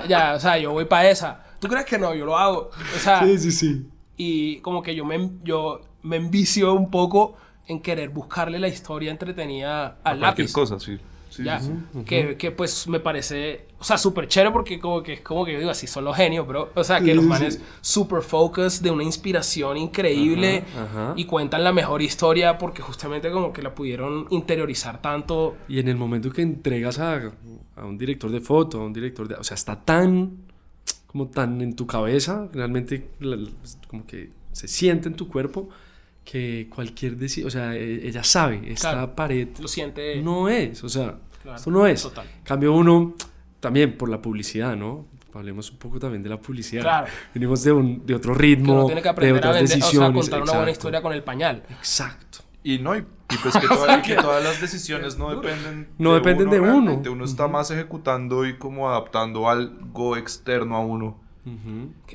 [0.09, 1.41] Ya, o sea, yo voy para esa.
[1.61, 2.13] ¿Tú crees que no?
[2.13, 2.71] Yo lo hago.
[2.97, 3.87] O sea, sí, sí, sí.
[4.17, 7.37] Y como que yo me, yo me envicio un poco
[7.67, 10.51] en querer buscarle la historia entretenida al lápiz.
[10.51, 10.99] Cualquier cosa, sí
[11.37, 11.61] ya.
[12.05, 15.53] que, que, pues me parece, o sea, súper chévere porque como que es como que
[15.53, 16.71] yo digo, así son los genios, bro.
[16.75, 20.63] O sea, que los manes super focus de una inspiración increíble
[21.15, 25.55] y cuentan la mejor historia porque justamente como que la pudieron interiorizar tanto.
[25.67, 27.31] Y en el momento que entregas a,
[27.75, 29.35] a un director de foto, a un director de...
[29.35, 30.43] O sea, está tan
[31.13, 33.11] como tan en tu cabeza, realmente
[33.87, 35.69] como que se siente en tu cuerpo
[36.23, 40.21] que cualquier decisión, o sea, e, ella sabe, esta pared lo siente.
[40.21, 41.17] no es, o sea,
[41.55, 42.01] esto no es.
[42.01, 42.25] Total.
[42.43, 43.15] Cambio uno
[43.59, 45.07] también por la publicidad, ¿no?
[45.33, 46.83] Hablemos un poco también de la publicidad.
[46.83, 47.07] Claro.
[47.33, 50.19] Venimos de, un, de otro ritmo, tiene que aprender de otras a vender, decisiones.
[50.19, 51.63] O sea, contar una buena historia con el pañal.
[51.69, 52.39] Exacto.
[52.63, 53.03] Y no, y,
[53.41, 53.55] pues
[54.05, 57.11] que, todas las decisiones no dependen no de dependen uno, de uno.
[57.11, 61.22] Uno está más ejecutando y como adaptando algo externo a uno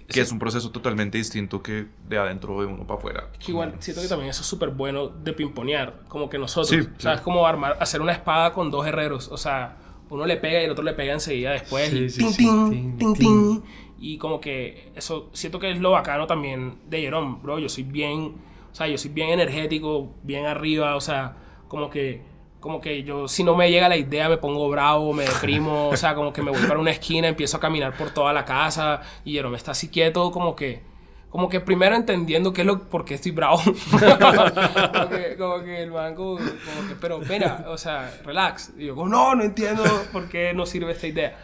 [0.07, 3.29] que es un proceso totalmente distinto que de adentro de uno para afuera.
[3.47, 7.15] igual siento que también eso es súper bueno de pimponear, como que nosotros, o sea,
[7.15, 9.77] es como armar, hacer una espada con dos herreros, o sea,
[10.09, 13.63] uno le pega y el otro le pega enseguida después y ting, ting, ting,
[13.99, 17.85] y como que eso siento que es lo bacano también de Jerome, bro, yo soy
[17.85, 18.35] bien,
[18.73, 21.37] o sea, yo soy bien energético, bien arriba, o sea,
[21.69, 22.23] como que
[22.61, 25.97] como que yo, si no me llega la idea, me pongo bravo, me deprimo, o
[25.97, 29.03] sea, como que me voy para una esquina, empiezo a caminar por toda la casa
[29.25, 30.83] y me está así quieto, como que,
[31.31, 33.59] como que primero entendiendo qué es lo, por qué estoy bravo.
[35.39, 38.73] como, que, el banco, como que, pero mira, o sea, relax.
[38.77, 41.39] Y yo, como, no, no entiendo por qué no sirve esta idea.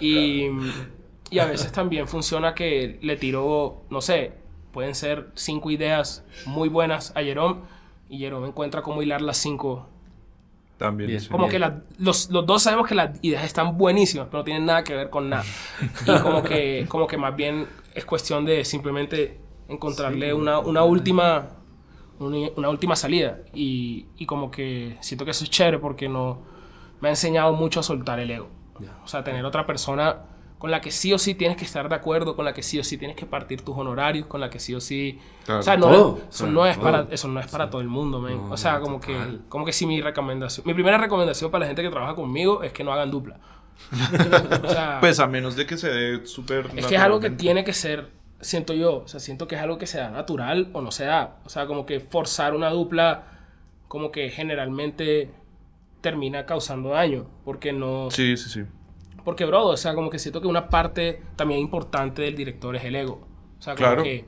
[0.00, 0.46] Y,
[1.30, 4.32] y a veces también funciona que le tiro, no sé,
[4.72, 7.62] pueden ser cinco ideas muy buenas a Jerome
[8.08, 9.88] y Jerome encuentra cómo hilar las cinco
[10.76, 11.18] también.
[11.30, 14.84] como que los, los, dos sabemos que las ideas están buenísimas, pero no tienen nada
[14.84, 15.44] que ver con nada.
[16.06, 21.48] y como que, como que más bien es cuestión de simplemente encontrarle una, una, última
[22.18, 23.38] una, última salida.
[23.54, 26.42] Y, y, como que siento que eso es chévere porque no,
[27.00, 28.48] me ha enseñado mucho a soltar el ego.
[29.04, 30.24] O sea, tener otra persona
[30.58, 32.78] con la que sí o sí tienes que estar de acuerdo, con la que sí
[32.78, 35.20] o sí tienes que partir tus honorarios, con la que sí o sí...
[35.48, 38.50] o sea, no, eso, no es para, eso no es para todo el mundo, man.
[38.50, 39.16] o sea, como que,
[39.48, 40.66] como que sí mi recomendación...
[40.66, 43.38] Mi primera recomendación para la gente que trabaja conmigo es que no hagan dupla.
[44.62, 46.70] o sea, pues a menos de que se dé súper...
[46.74, 48.08] Es que es algo que tiene que ser,
[48.40, 51.36] siento yo, o sea, siento que es algo que sea natural o no se da.
[51.44, 53.24] O sea, como que forzar una dupla,
[53.88, 55.30] como que generalmente
[56.00, 58.10] termina causando daño, porque no...
[58.10, 58.62] Sí, sí, sí.
[59.24, 62.84] Porque, bro, o sea, como que siento que una parte también importante del director es
[62.84, 63.26] el ego.
[63.58, 64.24] O sea, como que,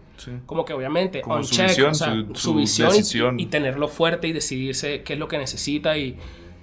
[0.47, 4.33] como que obviamente, on su check, visión, o sea, su, visión y, tenerlo fuerte y
[4.33, 5.97] decidirse qué es lo que necesita.
[5.99, 6.17] Y,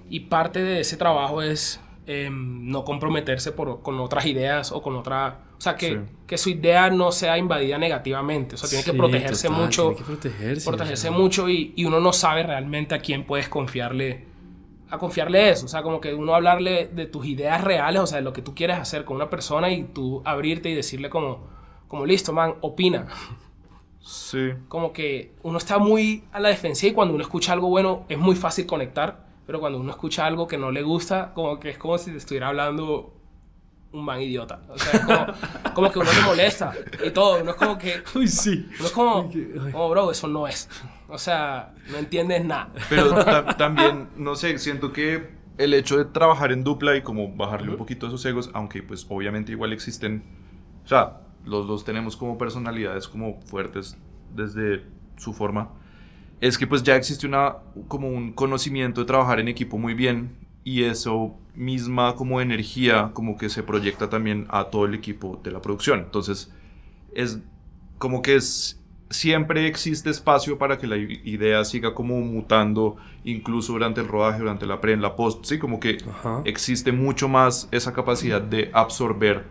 [0.09, 4.95] y parte de ese trabajo es em, no comprometerse por, con otras ideas o con
[4.95, 5.41] otra.
[5.57, 8.55] O sea, que, que su idea no sea invadida negativamente.
[8.55, 9.83] O sea, tiene que protegerse mucho.
[9.89, 10.69] Tiene que protegerse.
[10.69, 14.34] Protegerse mucho y, y uno no sabe realmente a quién puedes confiarle
[14.89, 18.17] a confiarle eso, o sea, como que uno hablarle de tus ideas reales, o sea,
[18.17, 21.47] de lo que tú quieres hacer con una persona y tú abrirte y decirle como,
[21.87, 23.07] como listo, man, opina.
[23.99, 24.51] Sí.
[24.67, 28.19] Como que uno está muy a la defensiva y cuando uno escucha algo bueno es
[28.19, 31.77] muy fácil conectar, pero cuando uno escucha algo que no le gusta, como que es
[31.77, 33.15] como si te estuviera hablando
[33.95, 34.61] un man idiota.
[34.69, 37.41] O sea, es como, como que uno le molesta y todo.
[37.41, 38.03] Uno es como que.
[38.15, 38.67] Uy, sí.
[38.79, 39.31] Uno es como,
[39.71, 40.69] como, bro, eso no es.
[41.07, 42.71] O sea, no entiendes nada.
[42.89, 47.33] Pero ta- también, no sé, siento que el hecho de trabajar en dupla y como
[47.35, 50.23] bajarle un poquito a esos egos, aunque pues obviamente igual existen,
[50.83, 53.97] o sea, los dos tenemos como personalidades como fuertes
[54.33, 54.83] desde
[55.17, 55.69] su forma,
[56.41, 57.55] es que pues ya existe una,
[57.87, 63.37] como un conocimiento de trabajar en equipo muy bien y eso misma como energía como
[63.37, 65.99] que se proyecta también a todo el equipo de la producción.
[65.99, 66.51] Entonces,
[67.13, 67.39] es
[67.97, 74.01] como que es siempre existe espacio para que la idea siga como mutando incluso durante
[74.01, 76.41] el rodaje, durante la pre, en la post, sí, como que Ajá.
[76.45, 79.45] existe mucho más esa capacidad de absorber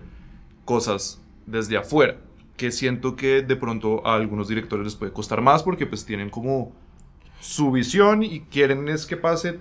[0.65, 2.17] cosas desde afuera,
[2.57, 6.31] que siento que de pronto a algunos directores les puede costar más porque pues tienen
[6.31, 6.73] como
[7.41, 9.59] su visión y quieren es que pase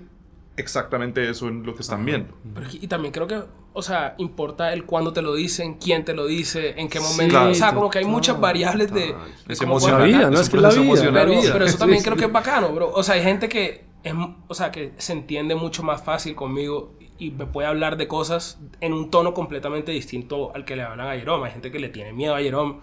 [0.57, 2.33] exactamente eso en lo que están viendo.
[2.53, 3.41] Pero, y también creo que,
[3.73, 7.05] o sea, importa el cuándo te lo dicen, quién te lo dice, en qué Sí,
[7.11, 7.31] momento.
[7.33, 7.51] claro.
[7.51, 9.07] o sea, como que hay muchas variables de.
[9.47, 9.99] de Es emocional.
[10.01, 10.29] La vida.
[10.29, 10.39] ¿no?
[10.39, 10.93] Es que es la vida.
[11.01, 11.49] Pero, la vida.
[11.53, 12.05] pero eso Sí, también sí.
[12.05, 12.91] creo que es bacano, bro.
[12.93, 14.13] O sea, hay gente que es,
[14.47, 18.59] o sea, que se entiende mucho más fácil conmigo y me puede hablar de cosas
[18.81, 21.45] en un tono completamente distinto al que le hablan a Jerome.
[21.47, 22.75] Hay gente que le tiene miedo a Jerome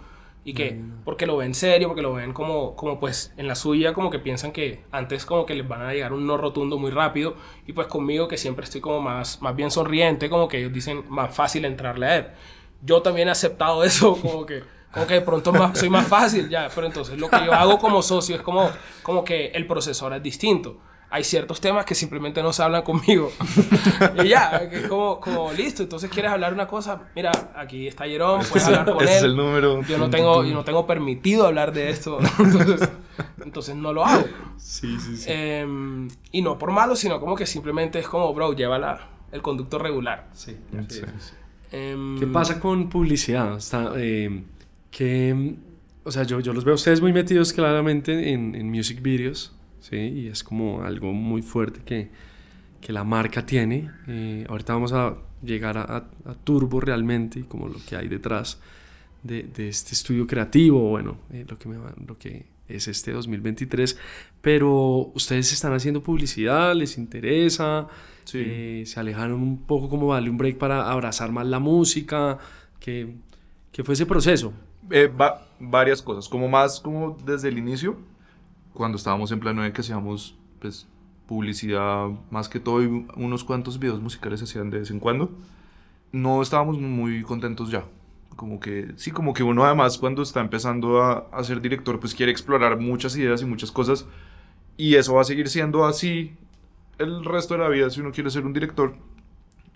[0.44, 3.92] y que porque lo ven serio, porque lo ven como, como pues en la suya,
[3.92, 6.90] como que piensan que antes como que les van a llegar un no rotundo muy
[6.90, 7.34] rápido
[7.66, 11.04] y pues conmigo que siempre estoy como más, más bien sonriente, como que ellos dicen
[11.08, 12.26] más fácil entrarle a él.
[12.82, 16.48] Yo también he aceptado eso, como que, como que de pronto más, soy más fácil
[16.48, 18.70] ya, pero entonces lo que yo hago como socio es como,
[19.02, 20.78] como que el proceso ahora es distinto.
[21.12, 23.32] Hay ciertos temas que simplemente no se hablan conmigo.
[24.24, 25.82] y ya, como, como listo.
[25.82, 27.02] Entonces, ¿quieres hablar una cosa?
[27.16, 29.30] Mira, aquí está Jerome, puedes hablar con Ese es él.
[29.30, 29.82] el número.
[29.82, 32.18] Yo no tengo, yo no tengo permitido hablar de esto.
[32.38, 32.88] Entonces,
[33.44, 34.24] entonces no lo hago.
[34.56, 35.24] Sí, sí, sí.
[35.28, 38.98] Em, y no por malo, sino como que simplemente es como, bro, lleva
[39.32, 40.28] el conducto regular.
[40.32, 40.56] Sí,
[40.88, 41.02] Sí.
[41.72, 43.56] Em, ¿Qué pasa con publicidad?
[43.56, 44.42] Está, eh,
[44.90, 45.54] que,
[46.02, 49.52] o sea, yo, yo los veo a ustedes muy metidos claramente en, en music videos,
[49.80, 49.96] ¿sí?
[49.96, 52.10] Y es como algo muy fuerte que,
[52.80, 53.90] que la marca tiene.
[54.08, 58.08] Eh, ahorita vamos a llegar a, a- a Turbo realmente y como lo que hay
[58.08, 58.60] detrás
[59.22, 63.12] de, de este estudio creativo, bueno, eh, lo, que me va- lo que es este
[63.12, 63.98] 2023.
[64.40, 67.88] Pero ustedes están haciendo publicidad, les interesa,
[68.24, 68.38] Sí.
[68.44, 72.38] eh, se alejaron un poco como darle un break para abrazar más la música,
[72.78, 73.14] que,
[73.72, 74.52] que fue ese proceso.
[74.90, 77.98] Eh, va- varias cosas, como más como desde el inicio,
[78.80, 80.88] cuando estábamos en plan 9 que hacíamos pues
[81.26, 85.36] publicidad más que todo y unos cuantos videos musicales hacían de vez en cuando,
[86.12, 87.84] no estábamos muy contentos ya.
[88.36, 92.14] Como que, sí, como que uno además cuando está empezando a, a ser director pues
[92.14, 94.06] quiere explorar muchas ideas y muchas cosas
[94.78, 96.32] y eso va a seguir siendo así
[96.96, 98.96] el resto de la vida si uno quiere ser un director.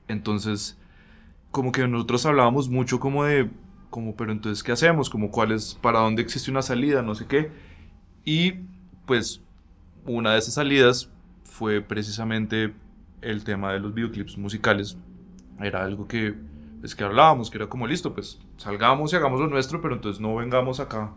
[0.08, 0.78] Entonces,
[1.50, 3.50] como que nosotros hablábamos mucho como de,
[3.90, 5.10] como, pero entonces, ¿qué hacemos?
[5.10, 7.50] Como cuál es, para dónde existe una salida, no sé qué.
[8.24, 8.54] Y
[9.06, 9.42] pues
[10.06, 11.10] una de esas salidas
[11.44, 12.74] fue precisamente
[13.22, 14.96] el tema de los videoclips musicales.
[15.60, 16.34] Era algo que,
[16.80, 20.20] pues, que hablábamos, que era como listo, pues salgamos y hagamos lo nuestro, pero entonces
[20.20, 21.12] no vengamos acá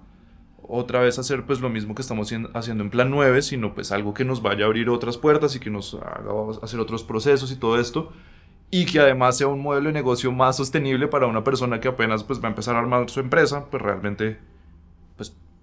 [0.69, 3.91] otra vez a hacer pues lo mismo que estamos haciendo- en plan 9, sino pues
[3.91, 7.52] algo que nos vaya a abrir otras puertas y que nos haga hacer otros procesos
[7.52, 8.12] y todo esto
[8.69, 12.23] y que además sea un modelo de negocio más sostenible para una persona que apenas
[12.26, 14.39] pues va a empezar a armar su empresa, pues realmente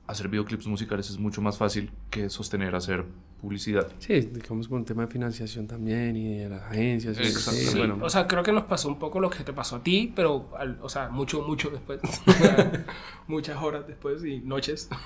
[0.06, 3.04] hacer videoclips musicales es mucho más fácil que sostener hacer
[3.40, 3.88] publicidad.
[3.98, 7.16] Sí, digamos con el tema de financiación también y de las agencias.
[7.16, 9.76] sí, Sí, bueno, o sea, creo que nos pasó un poco lo que te pasó
[9.76, 12.00] a ti, pero, al- o sea, mucho, mucho después.
[13.26, 14.88] Muchas horas después y noches.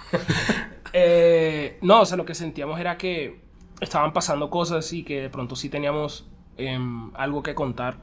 [0.95, 3.43] Eh, no, o sea, lo que sentíamos era que
[3.81, 7.99] estaban pasando cosas y que de pronto sí teníamos em, algo que contar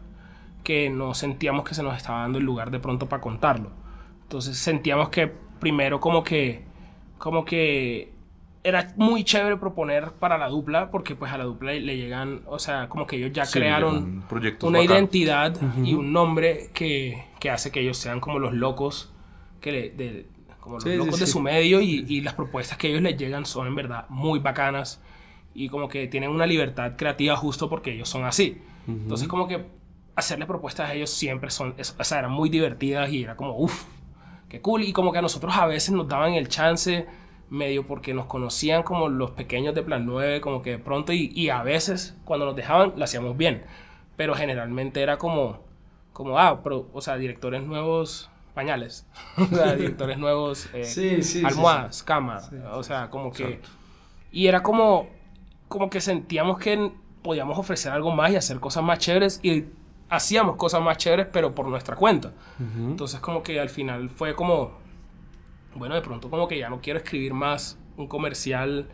[0.63, 3.71] que no sentíamos que se nos estaba dando el lugar de pronto para contarlo.
[4.21, 6.63] Entonces sentíamos que primero como que,
[7.17, 8.13] como que
[8.63, 12.57] era muy chévere proponer para la dupla, porque pues a la dupla le llegan, o
[12.57, 14.23] sea, como que ellos ya Sí, crearon
[14.61, 14.85] una bacanos.
[14.85, 19.13] identidad y un nombre que, que hace que ellos sean como los locos,
[19.61, 20.25] que le- de,
[20.59, 21.31] como los Sí, sí, locos de sí.
[21.31, 24.99] su medio y, y las propuestas que ellos les llegan son en verdad muy bacanas
[25.53, 28.57] y como que tienen una libertad creativa justo porque ellos son así.
[28.87, 29.63] Entonces como que
[30.15, 33.55] hacerle propuestas a ellos siempre son, es- o sea, eran muy divertidas y era como,
[33.59, 33.85] uff,
[34.49, 34.83] qué cool.
[34.83, 37.07] Y como que a nosotros a veces nos daban el chance
[37.49, 41.31] medio porque nos conocían como los pequeños de Plan 9, como que de pronto y,
[41.35, 43.63] y a veces cuando nos dejaban lo hacíamos bien,
[44.15, 45.59] pero generalmente era como,
[46.13, 49.05] como ah, pero, o sea, directores nuevos pañales.
[49.37, 52.39] o sea, directores nuevos, eh, Sí, sí, sí, almohadas, cama.
[52.73, 53.61] o sea, como que...
[54.31, 55.07] Y era como,
[55.67, 56.91] como que sentíamos que
[57.21, 59.65] podíamos ofrecer algo más y hacer cosas más chéveres y
[60.09, 62.33] hacíamos cosas más chéveres, pero por nuestra cuenta.
[62.77, 64.71] Entonces como que al final fue como,
[65.75, 68.87] bueno, de pronto como que ya no quiero escribir más un comercial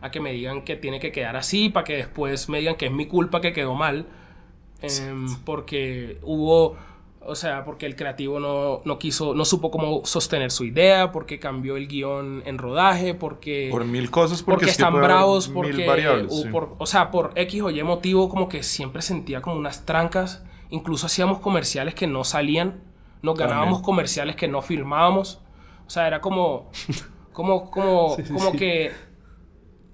[0.00, 2.86] a que me digan que tiene que quedar así, para que después me digan que
[2.86, 4.06] es mi culpa que quedó mal,
[4.82, 6.76] em, porque hubo,
[7.20, 11.38] o sea, porque el creativo no, no quiso, no supo cómo sostener su idea, porque
[11.40, 13.68] cambió el guion en rodaje, porque...
[13.70, 16.48] Por mil cosas, porque, porque es que están bravos, mil porque, variables, o, sí.
[16.50, 20.44] por- o sea, por X o Y motivo, como que siempre sentía como unas trancas.
[20.70, 22.80] Incluso hacíamos comerciales que no salían,
[23.22, 25.40] nos ganábamos comerciales que no filmábamos.
[25.86, 26.70] O sea, era como,
[27.32, 28.92] como, como, como que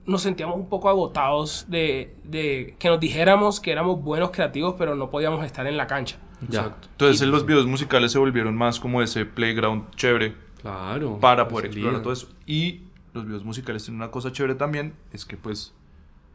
[0.06, 4.94] nos sentíamos un poco agotados de, de que nos dijéramos que éramos buenos creativos, pero
[4.96, 6.18] no podíamos estar en la cancha.
[6.48, 6.76] Ya.
[6.92, 11.18] Entonces los videos musicales se volvieron más como ese playground chévere Claro.
[11.20, 12.28] para poder explorar todo eso.
[12.46, 12.82] Y
[13.14, 15.74] los videos musicales tienen una cosa chévere también, es que pues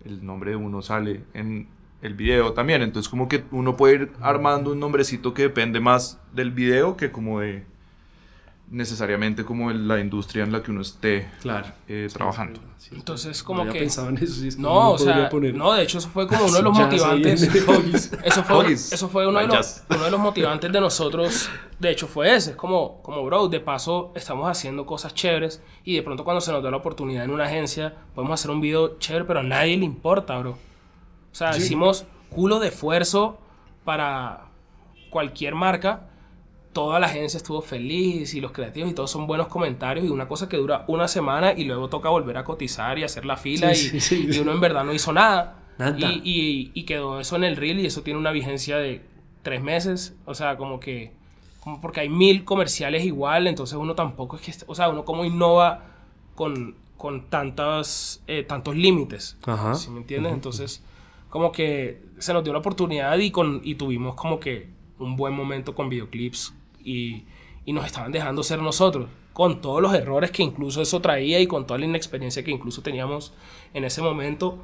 [0.05, 1.67] el nombre de uno sale en
[2.01, 2.81] el video también.
[2.81, 7.11] Entonces como que uno puede ir armando un nombrecito que depende más del video que
[7.11, 7.65] como de
[8.69, 11.67] necesariamente como de la industria en la que uno esté Claro.
[11.87, 12.59] eh, trabajando.
[12.77, 12.95] Sí, sí.
[12.95, 13.79] Entonces, No como había que...
[13.79, 16.53] pensado en eso, es No, o sea, poner- no, de hecho eso fue como uno
[16.57, 17.43] de los motivantes.
[17.43, 17.49] en.
[18.25, 18.91] Eso fue, Hoggies.
[18.91, 21.49] eso fue uno, de los, uno de los motivantes de nosotros.
[21.79, 22.51] De hecho, fue ese.
[22.51, 26.51] Es como, como, bro, de paso estamos haciendo cosas chéveres y de pronto cuando se
[26.51, 29.77] nos da la oportunidad en una agencia, podemos hacer un video chévere, pero a nadie
[29.77, 30.57] le importa, bro.
[31.38, 33.38] O sea, hicimos culo de esfuerzo
[33.85, 34.45] para
[35.09, 36.09] cualquier marca.
[36.73, 40.27] Toda la agencia estuvo feliz y los creativos y todos son buenos comentarios y una
[40.27, 43.73] cosa que dura una semana y luego toca volver a cotizar y hacer la fila
[43.73, 44.27] Sí, y, sí, sí.
[44.31, 45.59] y uno en verdad no hizo nada.
[45.97, 49.03] Y, y- y quedó eso en el reel y eso tiene una vigencia de
[49.43, 50.15] tres meses.
[50.25, 51.13] O sea, como que.
[51.59, 54.53] Como porque hay mil comerciales igual, entonces uno tampoco es que.
[54.67, 55.83] O sea, uno como innova
[56.35, 59.38] con, con tantas, eh, tantos límites.
[59.45, 59.75] Ajá.
[59.75, 60.33] ¿Sí me entiendes?
[60.33, 60.83] Entonces,
[61.30, 64.69] como que se nos dio la oportunidad y, con, y tuvimos como que
[64.99, 66.53] un buen momento con videoclips
[66.84, 67.25] y,
[67.65, 69.07] y nos estaban dejando ser nosotros.
[69.34, 72.82] Con todos los errores que incluso eso traía y con toda la inexperiencia que incluso
[72.82, 73.34] teníamos
[73.73, 74.63] en ese momento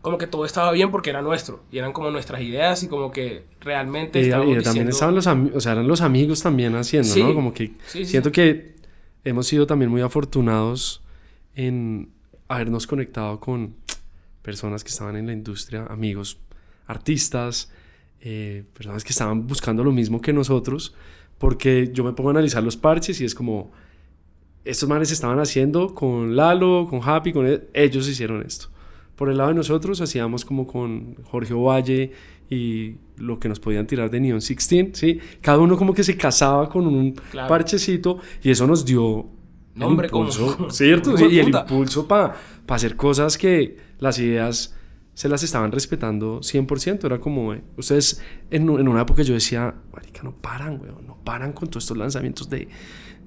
[0.00, 3.10] como que todo estaba bien porque era nuestro y eran como nuestras ideas y como
[3.10, 6.76] que realmente Y, y también diciendo- estaban los amigos, o sea, eran los amigos también
[6.76, 7.22] haciendo, Sí.
[7.24, 7.34] ¿no?
[7.34, 8.04] Como que Sí, sí.
[8.06, 8.76] siento que
[9.24, 11.02] hemos sido también muy afortunados
[11.56, 12.10] en
[12.48, 13.74] habernos conectado con
[14.46, 16.38] personas que estaban en la industria, amigos,
[16.86, 17.68] artistas,
[18.20, 20.94] eh, personas que estaban buscando lo mismo que nosotros,
[21.38, 23.72] porque yo me pongo a analizar los parches y es como,
[24.64, 28.68] estos manes estaban haciendo con Lalo, con Happy, con él, ellos hicieron esto.
[29.16, 32.12] Por el lado de nosotros hacíamos como con Jorge Ovalle
[32.48, 35.18] y lo que nos podían tirar de Neon 16, ¿sí?
[35.40, 37.48] Cada uno como que se casaba con un Claro.
[37.48, 39.26] parchecito y eso nos dio
[39.76, 41.12] Nombre como- impulso, ¿cierto?
[41.12, 42.34] como Sí, y el impulso para
[42.68, 44.74] hacer cosas que las ideas
[45.14, 47.04] se las estaban respetando 100%.
[47.04, 51.16] Era como, eh, ustedes, en, en una época yo decía, marica, no paran, weón, no
[51.24, 52.68] paran con todos estos lanzamientos de,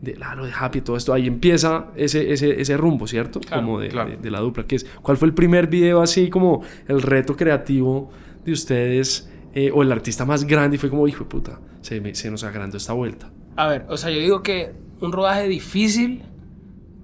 [0.02, 1.14] de Lalo, de Happy, todo esto.
[1.14, 3.40] Ahí empieza ese, ese, ese rumbo, ¿cierto?
[3.40, 4.12] Claro, como de, claro.
[4.12, 4.66] de- de la dupla.
[4.66, 8.12] Que es, ¿Cuál fue el primer video así como el reto creativo
[8.46, 9.26] de ustedes?
[9.56, 12.30] eh, o el artista más grande y fue como, hijo de puta, se, me- se
[12.30, 13.32] nos agrandó esta vuelta.
[13.56, 16.22] A ver, o sea, yo digo que un rodaje difícil,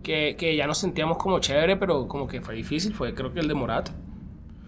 [0.05, 3.39] que, que ya nos sentíamos como chévere, pero como que fue difícil, fue creo que
[3.41, 3.89] el de Morat.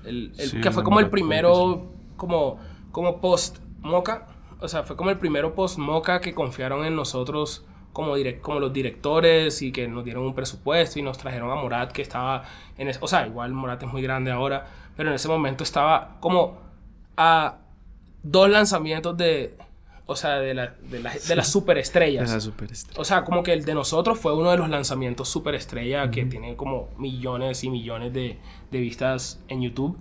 [0.03, 1.85] El, el- Sí, que fue como el Morat primero,
[2.17, 2.59] como,
[2.91, 4.27] como post Moca.
[4.59, 7.63] O sea, fue como el primero post Moca que confiaron en nosotros
[7.93, 11.55] como, direct, como los directores y que nos dieron un presupuesto y nos trajeron a
[11.55, 12.43] Morat que estaba
[12.77, 14.65] en ese, o sea, igual Morat es muy grande ahora,
[14.95, 16.57] pero en ese momento estaba como
[17.15, 17.57] a
[18.23, 19.57] dos lanzamientos de,
[20.09, 22.29] o sea, de, la, de, la- de las superestrellas.
[22.31, 22.99] Era súper estrella.
[23.01, 26.55] O sea, como que el de nosotros fue uno de los lanzamientos superestrella que tiene
[26.55, 28.37] como millones y millones de,
[28.71, 29.97] de vistas en YouTube.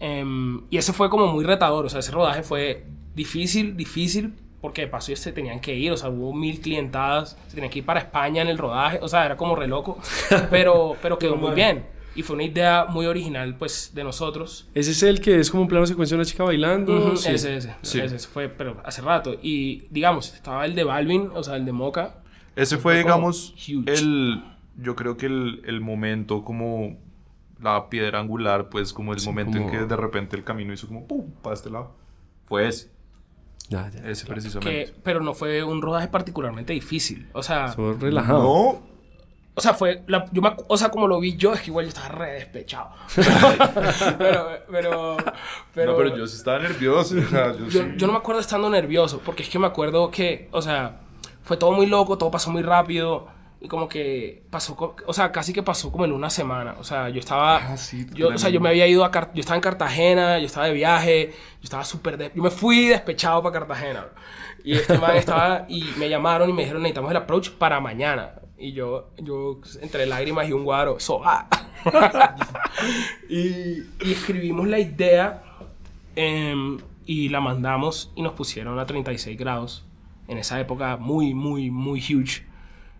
[0.00, 1.86] Em, y ese fue como muy retador.
[1.86, 5.92] O sea, ese rodaje fue difícil, difícil, porque de paso se tenían que ir.
[5.92, 7.36] O sea, hubo mil clientadas.
[7.48, 8.98] Se tenían que ir para España en el rodaje.
[9.02, 9.98] O sea, era como re loco.
[10.50, 11.84] Pero, pero quedó muy bien.
[12.14, 14.68] Y fue una idea muy original, pues, de nosotros.
[14.74, 16.94] Ese es el que es como un plano secuencia de una chica bailando.
[17.08, 17.30] Ujú, sí.
[17.30, 18.00] Ese, ese, Sí.
[18.00, 19.34] ese fue, pero hace rato.
[19.42, 22.16] Y digamos, estaba el de Balvin, o sea, el de Moca.
[22.54, 23.90] Ese Fue digamos, huge.
[23.94, 24.42] el,
[24.76, 26.98] yo creo que el, el momento como
[27.60, 30.72] la piedra angular, pues como el Sí, momento como- en que de repente el camino
[30.74, 31.94] hizo como pum, para este lado.
[32.44, 32.90] Fue ese,
[33.70, 34.06] Ya, ya.
[34.10, 34.94] ese Que, precisamente.
[35.02, 37.28] pero no fue un rodaje particularmente difícil.
[37.32, 38.42] O sea, Estuvo relajado.
[38.42, 38.82] No,
[39.54, 40.02] o sea, fue.
[40.06, 42.32] la- yo me o sea, como lo vi yo, es que igual yo estaba re
[42.34, 42.90] despechado.
[44.18, 45.16] pero, pero,
[45.74, 47.16] pero, no, pero yo sí estaba nervioso.
[47.18, 49.66] o sea, yo, yo, sí- yo no me acuerdo estando nervioso, porque es que me
[49.66, 51.00] acuerdo que, o sea,
[51.42, 53.28] fue todo muy loco, todo pasó muy rápido.
[53.64, 56.74] Y como que pasó, o sea, casi que pasó como en una semana.
[56.80, 59.30] O sea, yo estaba, Ah, sí, yo, o sea, yo me había ido a, Car-
[59.34, 63.40] yo estaba en Cartagena, yo estaba de viaje, yo estaba súper, yo me fui despechado
[63.40, 64.06] para Cartagena.
[64.64, 68.32] Y este man estaba, y me llamaron y me dijeron, necesitamos el approach para mañana.
[68.62, 71.48] Y yo, yo entre lágrimas y un guaro, so, ah.
[73.28, 75.42] y, y escribimos la idea
[76.14, 79.84] em, y la mandamos y nos pusieron a 36 grados.
[80.28, 82.46] En esa época muy, muy, muy huge.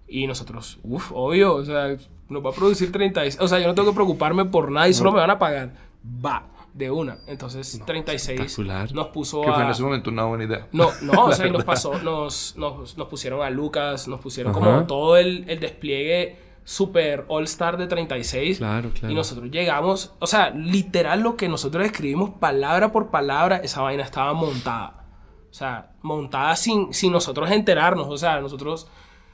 [0.09, 1.97] Y nosotros, uff, obvio, o sea,
[2.29, 3.39] nos va a producir 36.
[3.41, 5.75] O sea, yo no tengo que preocuparme por nada y solo me van a pagar.
[6.05, 6.45] Va,
[6.75, 7.19] de una.
[7.27, 8.93] Entonces, 36 espectacular.
[8.93, 9.71] nos puso Que fue en a...
[9.73, 10.69] ese momento una buena idea.
[10.73, 14.53] No, no, o sea, y nos pasó, nos, nos, nos pusieron a Lucas, nos pusieron
[14.53, 14.61] Ajá.
[14.61, 18.59] como todo el, el despliegue super all star de 36.
[18.59, 19.13] Claro, claro.
[19.13, 24.03] Y nosotros llegamos, o sea, literal lo que nosotros escribimos palabra por palabra, esa vaina
[24.03, 25.05] estaba montada.
[25.51, 28.07] O sea, montada sin, sin nosotros enterarnos.
[28.09, 28.89] O sea, nosotros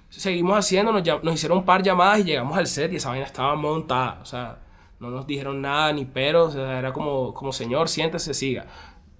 [0.08, 3.10] seguimos haciendo, nos, nos hicieron un par de llamadas y llegamos al set y esa
[3.10, 4.18] vaina estaba montada.
[4.22, 4.58] O sea,
[5.00, 8.66] no nos dijeron nada ni pero, o sea, era como, como señor, siéntese, siga.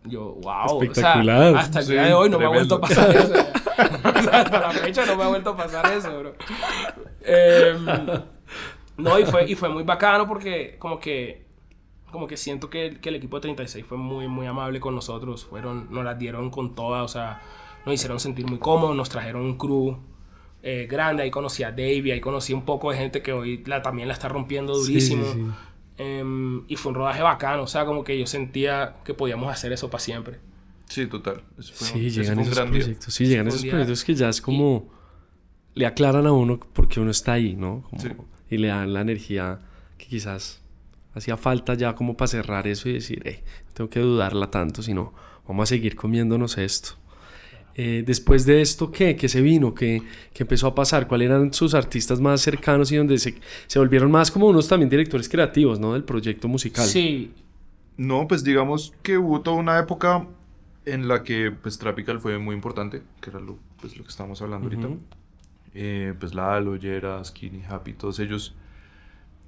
[0.05, 1.49] Yo, wow, Espectacular.
[1.49, 2.51] O sea, hasta el Sí, día de hoy no me ha tremendo.
[2.51, 3.33] vuelto a pasar eso.
[3.33, 6.35] O sea, hasta la fecha no me ha vuelto a pasar eso, bro.
[7.23, 7.85] Em,
[8.97, 11.47] no, y fue, y fue muy bacano porque como que,
[12.11, 15.45] como que siento que, que el equipo de 36 fue muy, muy amable con nosotros.
[15.45, 17.43] Fueron, nos las dieron con todas, o sea,
[17.85, 19.99] nos hicieron sentir muy cómodos, nos trajeron un crew
[20.63, 21.23] eh, grande.
[21.23, 24.15] Ahí conocí a Davey, ahí conocí un poco de gente que hoy la, también la
[24.15, 25.25] está rompiendo Sí, durísimo.
[25.25, 25.47] sí, sí.
[25.99, 29.73] Em, y fue un rodaje bacano, o sea, como que yo sentía que podíamos hacer
[29.73, 30.39] eso para siempre.
[30.89, 31.43] Sí, total.
[31.57, 33.15] Fue- Sí, llegan esos proyectos.
[33.15, 34.89] Sí, llegan esos proyectos que ya es como.
[35.75, 37.83] Le aclaran a uno por qué uno está ahí, ¿no?
[37.91, 38.09] Como- Sí.
[38.51, 39.61] Y le dan la energía
[39.99, 40.63] que quizás
[41.15, 44.83] hacía falta ya como para cerrar eso y decir, hey, no tengo que dudarla tanto,
[44.83, 45.13] sino
[45.47, 46.91] vamos a seguir comiéndonos esto.
[47.81, 49.15] Eh, después de esto, ¿qué?
[49.15, 49.73] ¿Qué se vino?
[49.73, 50.03] ¿Qué,
[50.35, 51.07] qué empezó a pasar?
[51.07, 53.37] ¿Cuáles eran sus artistas más cercanos y donde se,
[53.69, 55.93] se volvieron más como unos también directores creativos, ¿no?
[55.93, 56.85] Del proyecto musical.
[56.87, 57.33] Sí,
[57.97, 60.27] No, pues digamos que hubo toda una época
[60.87, 64.41] en la que pues Tropical fue muy importante, que era lo, pues, lo que estábamos
[64.43, 64.89] hablando ahorita.
[65.75, 68.55] Eh, pues Lalo, Yera, Skinny, Happy, todos ellos.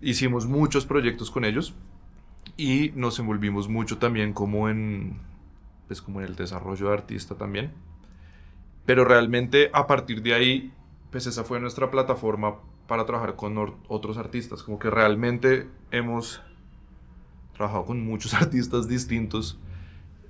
[0.01, 1.75] Hicimos muchos proyectos con ellos
[2.57, 5.19] y nos envolvimos mucho también como en,
[5.89, 7.73] pues como en el desarrollo de artista también.
[8.91, 10.73] Pero realmente a partir de ahí,
[11.13, 12.57] pues esa fue nuestra plataforma
[12.89, 14.65] para trabajar con otros artistas.
[14.65, 16.43] Como que realmente hemos
[17.55, 19.61] trabajado con muchos artistas distintos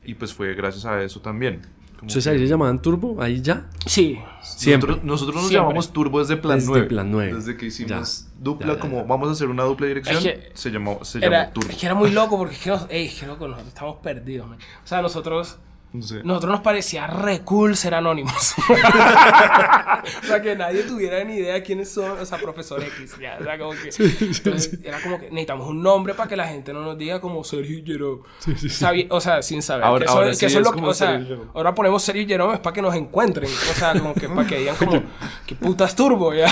[0.04, 1.62] y pues fue gracias a eso también.
[1.94, 3.70] Entonces ahí se llamaban Turbo, ahí ya.
[3.86, 4.18] sí.
[4.42, 4.88] Siempre.
[4.90, 5.62] Nosotros, nosotros nos Siempre.
[5.64, 6.86] llamamos Turbo desde Plan Desde 9.
[6.86, 7.34] Plan 9.
[7.36, 8.30] Desde que hicimos Ya.
[8.42, 9.02] dupla, Ya, ya, como ya.
[9.04, 11.70] vamos a hacer una dupla dirección, Es que se llamó, se llamó Era, Turbo.
[11.70, 13.96] es que era muy loco porque es que, nos- ey, es que loco, nosotros estamos
[14.02, 14.48] perdidos.
[14.50, 14.58] man.
[14.84, 15.58] O sea, nosotros,
[15.92, 18.54] Nosotros nos parecía re cool ser anónimos.
[20.22, 23.16] o sea, que nadie tuviera ni idea de quiénes son, o sea, profesor X.
[23.20, 26.46] Ya, o sea, como que, entonces, era como que necesitamos un nombre para que la
[26.46, 28.22] gente no nos diga como Sergio y Jerome.
[29.08, 29.84] O sea, sin saber.
[29.84, 31.20] Ahora- que eso, ahora que sí eso es lo que, o sea,
[31.54, 33.50] ahora ponemos Sergio y Jerome es para que nos encuentren.
[33.50, 34.92] O sea, como que para que digan como,
[35.46, 36.46] ¿qué putas turbo ya?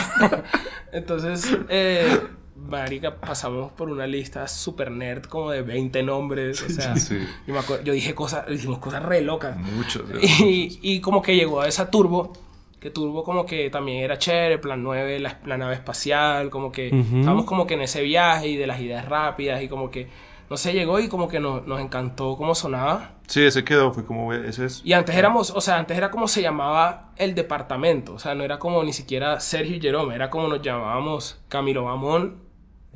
[0.93, 2.21] Entonces, eh,
[2.67, 6.63] marica, pasamos por una lista super nerd como de 20 nombres.
[6.63, 7.19] O sea, sí.
[7.47, 9.57] yo, me acuerdo- yo dije cosas, dijimos cosas re locas.
[9.57, 10.03] Muchos.
[10.23, 12.33] Y, y como que llegó a esa turbo,
[12.81, 16.89] que turbo como que también era chévere, plan 9, la, la nave espacial, como que
[16.93, 17.19] Ujú.
[17.21, 20.09] estábamos como que en ese viaje y de las ideas rápidas y como que,
[20.51, 23.13] no sé, llegó y como que nos, nos encantó cómo sonaba.
[23.27, 24.81] Sí, ese quedó, fue como, ese es.
[24.85, 28.45] Y antes éramos, o sea, antes era como se llamaba el departamento, o sea, no
[28.45, 32.48] era como ni siquiera Sergio y Jerome, era como nos llamábamos Camilo Mamón, eh,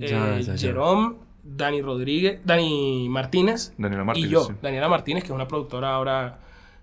[0.08, 0.56] Ya, ya, ya.
[0.58, 4.28] Jerome, Dani Rodríguez, Dani Martínez, Daniela Martínez.
[4.30, 4.52] y yo, sí.
[4.62, 6.38] Daniela Martínez, que es una productora ahora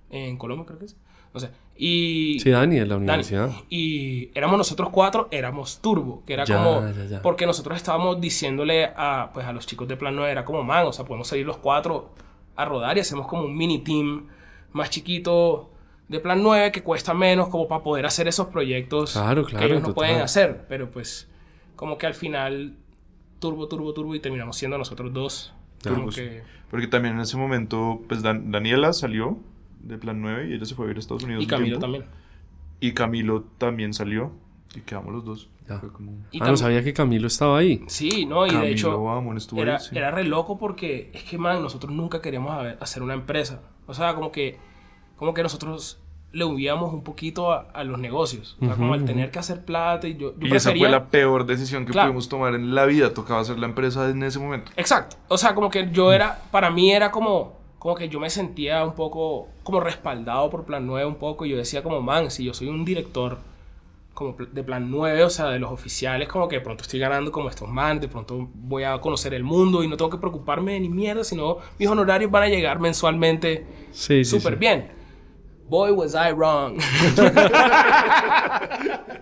[0.09, 0.97] en Colombia, creo que es.
[1.34, 1.49] No sé.
[1.78, 2.39] Y.
[2.41, 3.03] Sí, Dani, en la Dani.
[3.05, 3.51] universidad.
[3.70, 6.82] Y éramos nosotros cuatro, éramos Turbo, que era Ya, como.
[6.91, 7.22] ya, ya.
[7.22, 10.88] Porque nosotros estábamos diciéndole a, pues, a los chicos de Plan 9, era como, man,
[10.88, 12.09] o sea, podemos salir los cuatro
[12.55, 14.28] a rodar y hacemos como un mini team
[14.74, 15.70] más chiquito
[16.09, 19.65] de Plan 9 que cuesta menos, como para poder hacer esos proyectos Claro, claro, que
[19.65, 19.93] ellos no total.
[19.93, 20.65] pueden hacer.
[20.67, 21.30] Pero pues,
[21.78, 22.76] como que al final,
[23.39, 25.53] Turbo, Turbo, Turbo, y terminamos siendo nosotros dos.
[25.83, 26.15] Como Turbos.
[26.15, 29.37] que- Porque también en ese momento, pues Dan- Daniela salió
[29.81, 31.43] de Plan 9 y ella se fue a ir a Estados Unidos.
[31.43, 31.81] y Camilo tiempo.
[31.81, 32.05] también.
[32.81, 34.31] Y Camilo también salió
[34.75, 35.49] y quedamos los dos.
[35.67, 35.79] Ya.
[35.79, 36.13] Fue como...
[36.31, 37.81] Y ah, no sabía que Camilo estaba ahí.
[37.87, 39.35] Sí, no, y Camilo de hecho.
[39.37, 39.97] Estuvo era, ahí, sí.
[39.97, 43.61] era re loco porque es que, man, nosotros nunca queríamos hacer una empresa.
[43.87, 44.57] O sea, como que,
[45.15, 46.01] como que nosotros
[46.32, 48.55] le huíamos un poquito a, a los negocios.
[48.61, 50.84] O sea, como al tener que hacer plata y yo, yo Y esa prefería...
[50.84, 52.09] fue la peor decisión que Claro.
[52.09, 53.13] pudimos tomar en la vida.
[53.13, 54.71] Tocaba hacer la empresa en ese momento.
[54.77, 55.15] Exacto.
[55.27, 58.84] O sea, como que yo era, para mí era como, como que yo me sentía
[58.86, 62.43] un poco como respaldado por Plan 9 un poco y yo decía como, man, si
[62.43, 63.39] yo soy un director
[64.13, 67.32] como de plan 9, o sea, de los oficiales, como que de pronto estoy ganando
[67.32, 70.73] como estos man, de pronto voy a conocer el mundo y no tengo que preocuparme
[70.73, 74.91] de ni mierda, sino mis honorarios van a llegar mensualmente sí, súper bien.
[75.70, 76.80] Boy, was I wrong.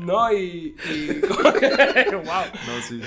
[0.00, 0.74] No, y.
[2.12, 2.44] wow.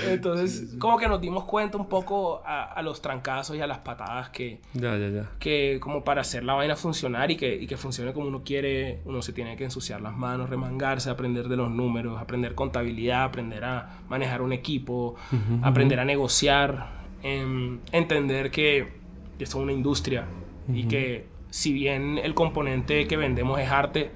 [0.08, 4.30] Entonces, como que nos dimos cuenta un poco a, los trancazos y a las patadas
[4.30, 4.60] que.
[4.74, 5.30] Ya, ya, ya.
[5.38, 9.00] Que como para hacer la vaina funcionar y que, y que funcione como uno quiere,
[9.04, 13.64] uno se tiene que ensuciar las manos, remangarse, aprender de los números, aprender contabilidad, aprender
[13.64, 15.16] a manejar un equipo,
[15.62, 19.04] aprender a negociar, em, entender que
[19.38, 20.26] esto es una industria
[20.72, 24.10] y que si bien el componente que vendemos es arte,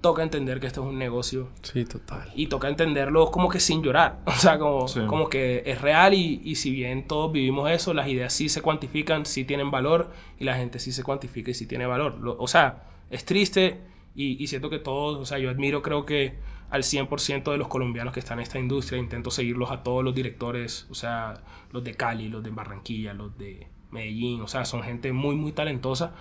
[0.00, 1.48] toca entender que esto es un negocio.
[1.62, 2.32] Sí, total.
[2.34, 4.18] Y toca entenderlo como que sin llorar.
[4.26, 8.08] O sea, como, como que es real y, y, si bien todos vivimos eso, las
[8.08, 10.10] ideas sí se cuantifican, sí tienen valor
[10.40, 12.18] y la gente sí se cuantifica y sí tiene valor.
[12.36, 13.80] o sea, es triste
[14.16, 16.34] y, y, siento que todos, o sea, yo admiro creo que
[16.68, 20.16] al 100% de los colombianos que están en esta industria, intento seguirlos a todos los
[20.16, 24.82] directores, o sea, los de Cali, los de Barranquilla, los de Medellín, o sea, son
[24.82, 26.14] gente muy, muy talentosa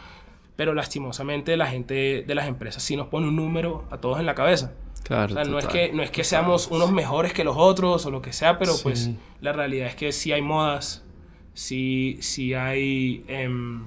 [0.56, 4.26] pero lastimosamente la gente de las empresas sí nos pone un número a todos en
[4.26, 4.74] la cabeza.
[5.04, 8.06] Claro, o sea, no es, que, no es que seamos unos mejores que los otros
[8.06, 11.04] o lo que sea, pero pues la realidad es que sí hay modas,
[11.54, 13.84] sí, sí hay, em,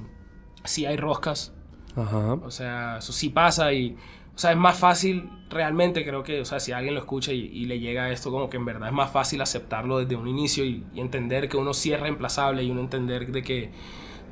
[0.64, 1.52] sí hay roscas.
[1.96, 2.34] Ajá.
[2.34, 3.96] O sea, eso sí pasa y,
[4.34, 7.64] o sea, es más fácil realmente, creo que, o sea, si alguien lo escucha y,
[7.66, 10.84] le llega esto, como que en verdad es más fácil aceptarlo desde un inicio y,
[10.92, 13.70] y entender que uno sí es reemplazable y uno entender de que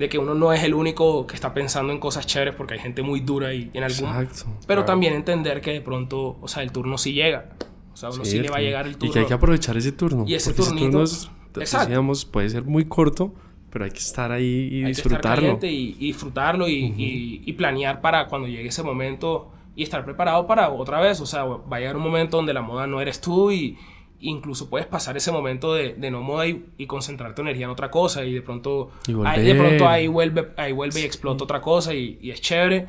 [0.03, 2.81] de que uno no es el único que está pensando en cosas chéveres porque hay
[2.81, 6.65] gente muy dura y en algún Exacto, pero también entender que de pronto o sea
[6.65, 7.51] el turno sí llega.
[7.93, 9.77] O sea uno sí, le va a llegar el turno y que hay que aprovechar
[9.77, 13.33] ese turno y ese turnito ese decíamos, puede ser muy corto
[13.71, 17.53] pero hay que estar ahí y hay disfrutarlo que estar y, y, disfrutarlo y, y,
[17.53, 21.21] planear para cuando llegue ese momento y estar preparado para otra vez.
[21.21, 23.79] O sea va a llegar un momento donde la moda no eres tú y
[24.23, 27.71] incluso puedes pasar ese momento de, de no moda y, y, concentrar tu energía en
[27.71, 28.91] otra cosa y de pronto,
[29.25, 32.87] ahí, de pronto ahí vuelve, ahí vuelve y explota otra cosa y, y, es chévere.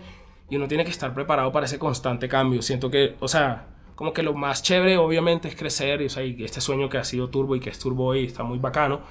[0.49, 2.61] Y uno tiene que estar preparado para ese constante cambio.
[2.61, 6.01] Siento que, o sea, como que lo más chévere obviamente es crecer.
[6.01, 8.25] Y, o sea, y este sueño que ha sido Turbo y que es Turbo y
[8.25, 9.01] está muy bacano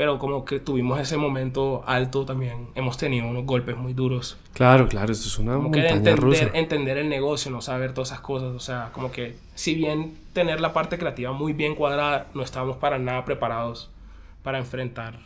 [0.00, 4.38] pero como que tuvimos ese momento alto también, hemos tenido unos golpes muy duros.
[4.54, 8.22] Claro, claro, esto es una como que entender, entender el negocio, no saber todas esas
[8.22, 12.42] cosas, o sea, como que si bien tener la parte creativa muy bien cuadrada, no
[12.42, 13.90] estábamos para nada preparados
[14.42, 15.18] para enfrentar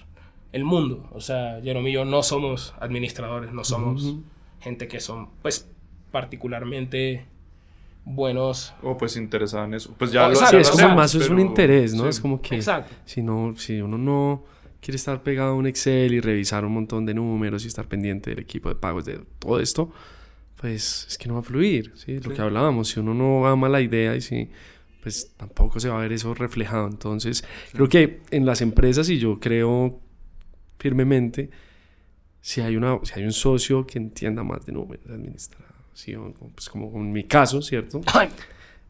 [0.50, 1.08] el mundo.
[1.12, 4.16] O sea, Jerome y yo no somos administradores, no somos
[4.60, 5.70] gente que son, pues,
[6.10, 7.26] particularmente
[8.04, 8.74] buenos.
[8.82, 9.94] O pues interesados en eso.
[9.96, 12.08] Pues ya lo Sí, es como más es un interés, ¿no?
[12.08, 12.60] Es como que
[13.04, 14.53] si no si uno no
[14.84, 18.28] quiere estar pegado a un Excel y revisar un montón de números y estar pendiente
[18.30, 19.90] del equipo de pagos, de todo esto,
[20.60, 22.20] pues es que no va a fluir, ¿sí?
[22.20, 24.50] Lo que hablábamos, si uno no ama la idea y si,
[25.02, 26.86] pues tampoco se va a ver eso reflejado.
[26.86, 30.00] Entonces, creo que en las empresas, y yo creo
[30.78, 31.48] firmemente,
[32.42, 36.68] si hay, una, si hay un socio que entienda más de números, de administración, pues
[36.68, 38.02] como en mi caso, ¿cierto?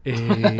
[0.07, 0.59] Eh,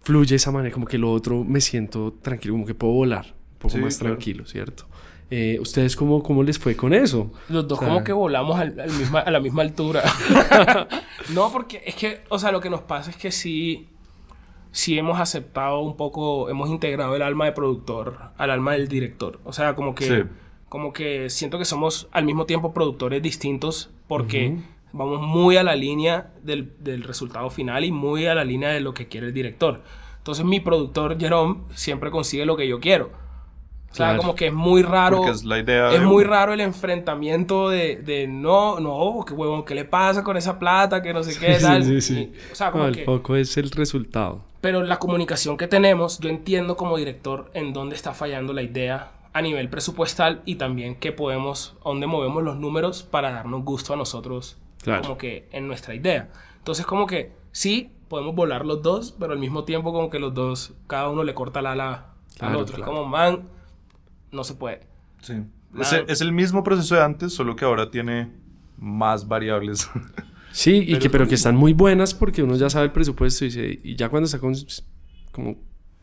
[0.00, 3.78] fluye esa manera, como que lo otro me siento tranquilo, como que puedo volar poco
[3.78, 4.86] más tranquilo, ¿cierto?
[5.28, 7.32] Eh, ¿Ustedes cómo, cómo les fue con eso?
[7.48, 10.04] Los dos como que volamos al, misma, a la misma altura.
[11.34, 13.88] no, porque es que, o sea, lo que nos pasa es que sí,
[14.70, 19.40] sí hemos aceptado un poco, hemos integrado el alma de productor al alma del director.
[19.44, 20.26] O sea, como que,
[20.68, 24.58] como que siento que somos al mismo tiempo productores distintos porque
[24.92, 28.80] vamos muy a la línea del, del resultado final y muy a la línea de
[28.80, 29.82] lo que quiere el director.
[30.18, 33.25] Entonces mi productor Jerome siempre consigue lo que yo quiero.
[33.96, 35.26] O sea, como que es muy raro.
[35.26, 35.90] es la idea.
[35.90, 40.36] Es muy raro el enfrentamiento de, de no, no, qué huevón, ¿qué le pasa con
[40.36, 41.00] esa plata?
[41.00, 41.82] Que no sé qué, tal.
[41.82, 44.42] Sí, sí, o sea, como el foco es el resultado.
[44.60, 49.12] Pero la comunicación que tenemos, yo entiendo como director en dónde está fallando la idea
[49.32, 53.96] a nivel presupuestal y también qué podemos, dónde movemos los números para darnos gusto a
[53.96, 55.02] nosotros, claro.
[55.02, 56.28] como que en nuestra idea.
[56.58, 60.34] Entonces, como que sí, podemos volar los dos, pero al mismo tiempo, como que los
[60.34, 62.06] dos, cada uno le corta la ala
[62.40, 62.84] al otro.
[62.84, 63.55] Como, man
[64.36, 64.86] no se puede.
[65.22, 65.34] Sí.
[66.08, 68.30] Es, el mismo proceso de antes, solo que ahora tiene
[68.78, 69.90] más variables.
[70.52, 73.44] Sí, y pero que, pero que están muy buenas porque uno ya sabe el presupuesto
[73.44, 75.58] y, y ya cuando está como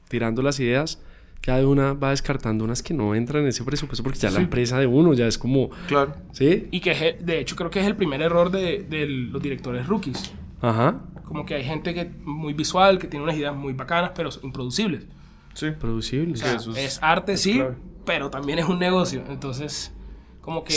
[0.10, 1.02] tirando las ideas,
[1.42, 4.78] cada una va descartando unas que no entran en ese presupuesto porque ya la empresa
[4.78, 5.72] de uno ya es como...
[5.88, 6.16] Claro.
[6.32, 6.68] ¿Sí?
[6.70, 10.32] Y que de hecho creo que es el primer error de, de los directores rookies.
[10.62, 11.02] Ajá.
[11.26, 15.08] Como que hay gente que muy visual, que tiene unas ideas muy bacanas, pero improducibles.
[15.54, 15.72] Sí.
[15.72, 16.44] Producibles.
[16.78, 17.62] es, arte, sí,
[18.06, 19.24] pero también es un negocio.
[19.30, 19.94] Entonces,
[20.42, 20.76] como que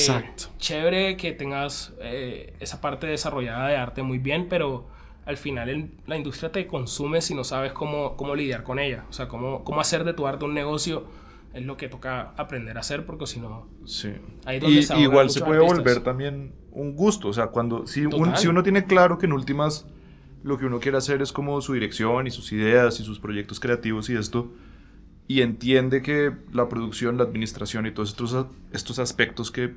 [0.59, 4.87] chévere que tengas eh, esa parte desarrollada de arte muy bien, pero
[5.25, 9.05] al final la industria te consume si no sabes cómo, cómo lidiar con ella.
[9.11, 11.05] O sea, cómo, cómo hacer de tu arte un negocio
[11.53, 13.67] es lo que toca aprender a hacer porque si no...
[13.87, 14.13] Sí.
[14.49, 17.29] y, igual se puede volver también un gusto.
[17.29, 18.05] O sea, cuando si,
[18.37, 19.87] si uno tiene claro que en últimas
[20.45, 23.59] lo que uno quiere hacer es como su dirección y sus ideas y sus proyectos
[23.59, 24.53] creativos y esto,
[25.29, 29.75] y entiende que la producción, la administración y todos estos, estos aspectos que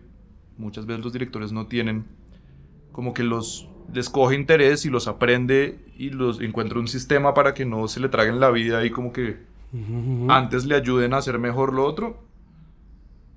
[0.58, 2.06] muchas veces los directores no tienen,
[2.91, 7.54] como que los les coge interés y los aprende y los encuentra un sistema para
[7.54, 9.38] que no se le traguen la vida y como que
[10.30, 12.24] antes le ayuden a hacer mejor lo otro,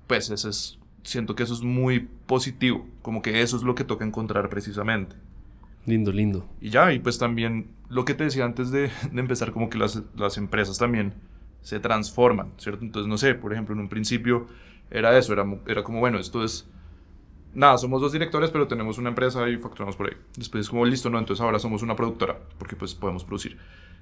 [0.07, 3.83] pues eso es, siento que eso es muy positivo, como que eso es lo que
[3.83, 5.15] toca encontrar precisamente.
[5.85, 6.47] Lindo, lindo.
[6.61, 9.77] Y ya, y pues también lo que te decía antes de, de empezar, como que
[9.77, 11.13] las, las, empresas también
[11.63, 12.85] se transforman, ¿cierto?
[12.85, 14.45] Entonces, no sé, por ejemplo, en un principio
[14.91, 16.69] era eso, era, era como, bueno, esto es
[17.53, 20.17] nada, somos dos directores, pero tenemos una empresa y facturamos por ahí.
[20.37, 23.57] Después es como, listo, no, entonces ahora somos una productora, porque pues podemos producir.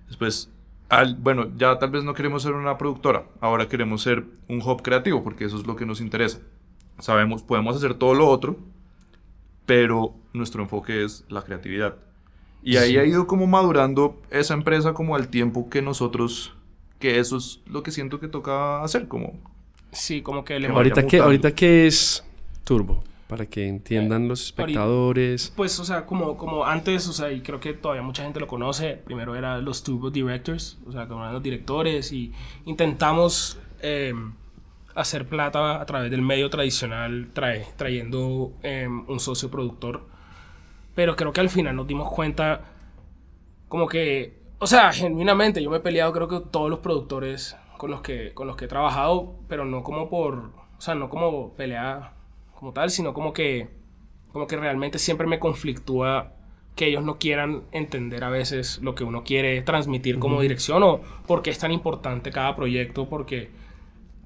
[0.07, 0.51] Después,
[0.89, 4.81] al, bueno, ya tal vez no queremos ser una productora, ahora queremos ser un hub
[4.81, 6.39] creativo, porque eso es lo que nos interesa.
[6.99, 8.57] Sabemos, podemos hacer todo lo otro,
[9.65, 11.95] pero nuestro enfoque es la creatividad.
[12.63, 16.53] Y ahí ha ido como madurando esa empresa como al tiempo que nosotros,
[17.01, 19.33] que eso es lo que siento que toca hacer, como...
[19.91, 20.57] Sí, como que...
[20.57, 22.23] Le ahorita, que ahorita que es
[22.63, 25.53] Turbo para que entiendan los espectadores.
[25.55, 28.47] Pues, o sea, como, como antes, o sea, y creo que todavía mucha gente lo
[28.47, 32.33] conoce, primero eran los Turbo Directors, o sea, como eran los directores, y
[32.65, 34.33] intentamos em,
[34.95, 40.05] hacer plata a través del medio tradicional, trae, trayendo em, un socio productor.
[40.93, 42.65] Pero creo que al final nos dimos cuenta,
[43.69, 47.89] como que, o sea, genuinamente, yo me he peleado, creo que todos los productores con
[47.89, 51.55] los que, con los que he trabajado, pero no como por, o sea, no como
[51.55, 52.13] pelea
[52.53, 53.69] como tal, sino como que,
[54.31, 56.33] como que realmente siempre me conflictúa
[56.75, 61.01] que ellos no quieran entender a veces lo que uno quiere transmitir como dirección o
[61.25, 63.49] por qué es tan importante cada proyecto, porque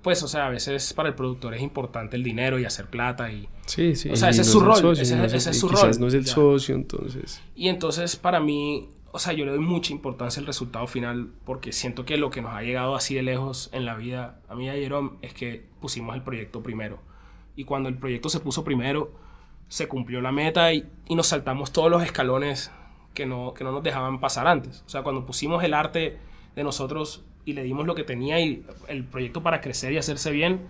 [0.01, 3.31] pues, o sea, a veces para el productor es importante el dinero y hacer plata
[3.31, 3.47] y...
[3.67, 4.09] Sí, sí.
[4.09, 5.91] O sea, ese es su rol, ese, es su rol.
[5.97, 7.41] no es el socio, entonces...
[7.55, 11.71] Y entonces, para mí, o sea, yo le doy mucha importancia al resultado final porque
[11.71, 14.65] siento que lo que nos ha llegado así de lejos en la vida, a mí
[14.65, 16.99] y a Jerome, es que pusimos el proyecto primero
[17.55, 19.13] y cuando el proyecto se puso primero,
[19.69, 22.71] se cumplió la meta y, nos saltamos todos los escalones
[23.13, 24.83] que no, que no nos dejaban pasar antes.
[24.85, 26.17] O sea, cuando pusimos el arte
[26.53, 30.31] de nosotros y le dimos lo que tenía y el proyecto para crecer y hacerse
[30.31, 30.67] bien,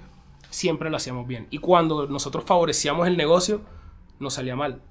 [0.51, 1.47] siempre lo hacíamos bien.
[1.49, 3.61] Y cuando nosotros favorecíamos el negocio,
[4.19, 4.83] nos salía mal.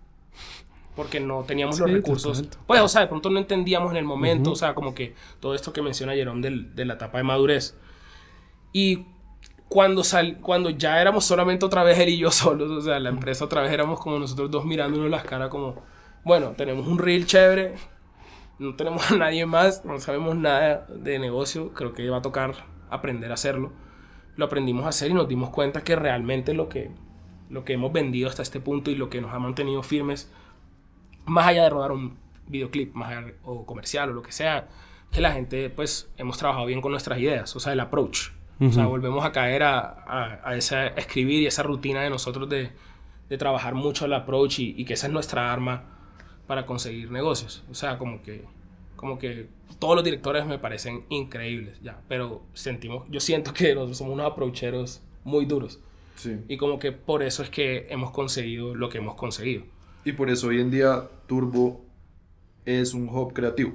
[0.96, 2.44] Porque no teníamos los recursos.
[2.66, 5.54] Pues, o sea, de pronto no entendíamos en el momento, o sea, como que todo
[5.54, 7.76] esto que menciona Jerome de la etapa de madurez.
[8.72, 9.06] Y
[9.68, 13.08] cuando, sal, cuando ya éramos solamente otra vez él y yo solos, o sea, la
[13.08, 15.82] empresa otra vez éramos como nosotros dos mirándonos las caras como,
[16.24, 17.74] bueno, tenemos un reel chévere,
[18.58, 22.54] no tenemos a nadie más, no sabemos nada de negocio, creo que va a tocar
[22.90, 23.72] aprender a hacerlo.
[24.36, 26.90] Lo aprendimos a hacer y nos dimos cuenta que realmente lo que,
[27.50, 30.32] lo que hemos vendido hasta este punto y lo que nos ha mantenido firmes,
[31.26, 32.16] más allá de rodar un
[32.46, 34.68] videoclip, más allá, o comercial o lo que sea,
[35.10, 38.72] que la gente, pues, hemos trabajado bien con nuestras ideas, o sea, el approach o
[38.72, 42.70] sea, volvemos a caer a, a, esa escribir y esa rutina de nosotros de,
[43.28, 45.84] de trabajar mucho el approach y, y, que esa es nuestra arma
[46.46, 47.64] para conseguir negocios.
[47.70, 48.44] O sea, como que,
[48.96, 49.48] como que
[49.78, 54.30] todos los directores me parecen increíbles, ya, pero sentimos, yo siento que nosotros somos unos
[54.30, 55.80] approacheros muy duros.
[56.14, 56.38] Sí.
[56.46, 59.64] Y como que por eso es que hemos conseguido lo que hemos conseguido.
[60.04, 61.84] Y por eso hoy en día Turbo
[62.64, 63.72] es un hub creativo.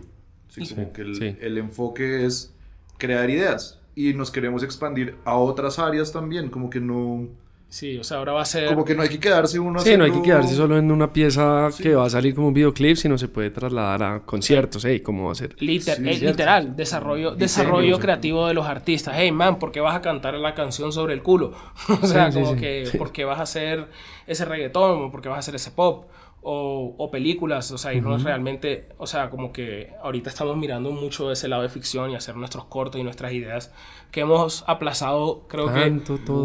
[0.47, 2.53] Sí, como que el, el enfoque es
[2.97, 3.80] crear ideas.
[3.95, 7.27] Y nos queremos expandir a otras áreas también, como que no...
[7.70, 8.67] Sí, o sea, ahora va a ser...
[8.67, 11.13] Como que no hay que quedarse uno Sí, no hay que quedarse solo en una
[11.13, 15.01] pieza que va a salir como un videoclip, sino se puede trasladar a conciertos, hey,
[15.01, 15.55] ¿cómo va a ser?
[15.61, 19.13] Liter eh, literal, desarrollo, desarrollo creativo de los artistas.
[19.15, 21.53] Hey, man, ¿por qué vas a cantar la canción sobre el culo?
[22.01, 23.88] o sea, como que, ¿por qué vas a hacer
[24.26, 25.11] ese reggaetón?
[25.11, 26.05] ¿Por qué vas a hacer ese pop?
[26.42, 31.48] O, películas, o sea, irnos realmente, o sea, como que ahorita estamos mirando mucho ese
[31.48, 33.74] lado de ficción y hacer nuestros cortos y nuestras ideas
[34.12, 36.02] que hemos aplazado, creo que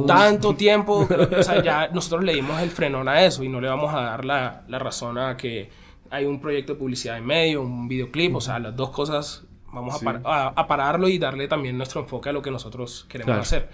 [0.07, 1.07] tanto tiempo,
[1.39, 4.01] o sea, ya nosotros le dimos el frenón a eso y no le vamos a
[4.01, 5.71] dar la, la razón a que
[6.11, 10.01] hay un proyecto de publicidad en medio, un videoclip, o sea, las dos cosas vamos
[10.25, 13.71] a, a, pararlo y darle también nuestro enfoque a lo que nosotros queremos hacer.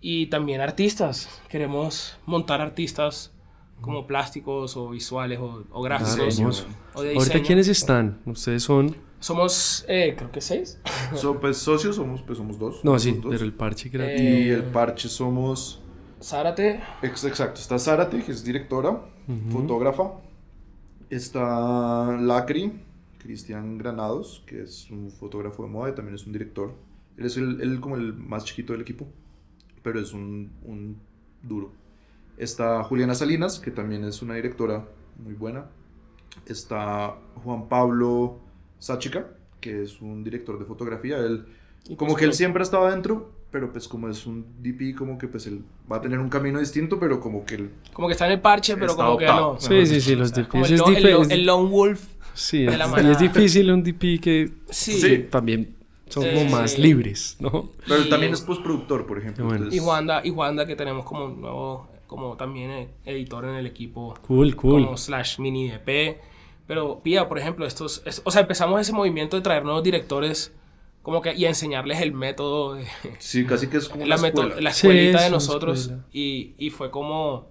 [0.00, 3.32] Y también artistas, queremos montar artistas
[3.80, 6.66] como plásticos o visuales o, o gráficos.
[6.94, 8.20] o de Ahorita, ¿quiénes están?
[8.26, 8.94] ¿Ustedes son?
[9.20, 10.80] Somos, eh, creo que seis.
[11.40, 12.82] pues socios somos, pues somos dos.
[12.84, 14.28] No, sí, pero el parche creativo.
[14.28, 15.82] y el parche somos...
[16.22, 16.80] Zárate.
[17.02, 19.00] exacto, está Zárate, que es directora,
[19.50, 20.12] fotógrafa.
[21.08, 22.72] Está Lacri,
[23.18, 26.74] Cristian Granados, que es un fotógrafo de moda y también es un director.
[27.16, 29.06] Él es el, como el más chiquito del equipo,
[29.82, 30.98] pero es un, un
[31.42, 31.72] duro.
[32.40, 34.86] Está Juliana Salinas, que también es una directora
[35.22, 35.66] muy buena.
[36.46, 38.40] Está Juan Pablo
[38.78, 39.26] Sáchica,
[39.60, 41.18] que es un director de fotografía.
[41.18, 41.44] Él,
[41.98, 45.28] como que él siempre ha estado adentro, pero pues como es un DP, como que
[45.28, 47.70] pues él va a tener un camino distinto, pero como que él...
[47.92, 49.60] Como que está en el parche, pero como que no.
[49.60, 52.02] Sí, sí, sí, los DPs es el, el, lone wolf.
[52.32, 55.26] Sí, es, y es difícil un DP que, sí.
[55.30, 55.76] también
[56.08, 57.68] son como más libres, ¿no?
[57.86, 59.46] Pero también es postproductor, por ejemplo.
[59.70, 64.14] Y Wanda, y Wanda que tenemos como un nuevo, como también editor en el equipo.
[64.26, 64.84] Cool, cool.
[64.84, 66.20] Como slash mini DP.
[66.66, 70.52] Pero, Pía, por ejemplo, estos, o sea, empezamos ese movimiento de traer nuevos directores
[71.02, 72.84] como que y enseñarles el método de,
[73.20, 74.60] sí casi que es como la, escuela.
[74.60, 77.46] la escuelita de nosotros y, y, fue como